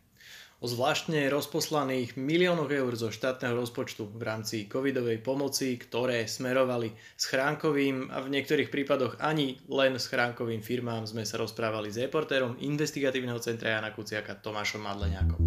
O 0.59 0.67
zvláštne 0.67 1.31
rozposlaných 1.31 2.19
miliónoch 2.19 2.67
eur 2.75 2.91
zo 2.99 3.15
štátneho 3.15 3.55
rozpočtu 3.63 4.11
v 4.11 4.23
rámci 4.27 4.67
covidovej 4.67 5.23
pomoci, 5.23 5.79
ktoré 5.79 6.27
smerovali 6.27 6.91
schránkovým 7.15 8.11
a 8.11 8.27
v 8.27 8.35
niektorých 8.35 8.67
prípadoch 8.67 9.23
ani 9.23 9.63
len 9.71 10.03
schránkovým 10.03 10.59
firmám 10.59 11.07
sme 11.07 11.23
sa 11.23 11.39
rozprávali 11.39 11.95
s 11.95 12.03
reportérom 12.03 12.59
investigatívneho 12.59 13.39
centra 13.39 13.79
Jana 13.79 13.95
Kuciaka 13.95 14.35
Tomášom 14.35 14.83
Madleňákom. 14.83 15.39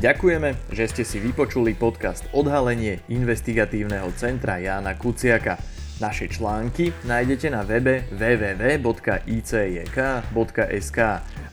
Ďakujeme, 0.00 0.72
že 0.72 0.84
ste 0.88 1.04
si 1.04 1.20
vypočuli 1.20 1.76
podcast 1.76 2.24
Odhalenie 2.32 3.04
investigatívneho 3.12 4.08
centra 4.16 4.56
Jána 4.56 4.96
Kuciaka. 4.96 5.71
Naše 6.02 6.34
články 6.34 6.90
nájdete 7.06 7.46
na 7.54 7.62
webe 7.62 8.02
www.icjk.sk 8.10 8.98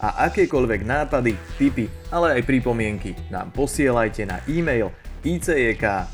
a 0.01 0.09
akékoľvek 0.25 0.89
nápady, 0.89 1.37
tipy, 1.61 1.85
ale 2.09 2.41
aj 2.41 2.49
pripomienky 2.49 3.13
nám 3.29 3.53
posielajte 3.53 4.25
na 4.25 4.41
e-mail 4.49 4.89
icjk.icjk.sk. 5.21 6.11